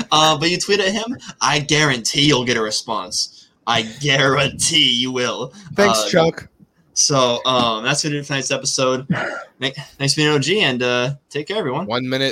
[0.11, 3.34] uh, but you tweet at him, I guarantee you'll get a response.
[3.67, 5.53] I guarantee you will.
[5.73, 6.47] Thanks, Uh, Chuck.
[6.93, 9.05] So um, that's gonna do it for tonight's episode.
[9.59, 11.85] Thanks for being an OG and uh, take care, everyone.
[11.87, 12.23] One minute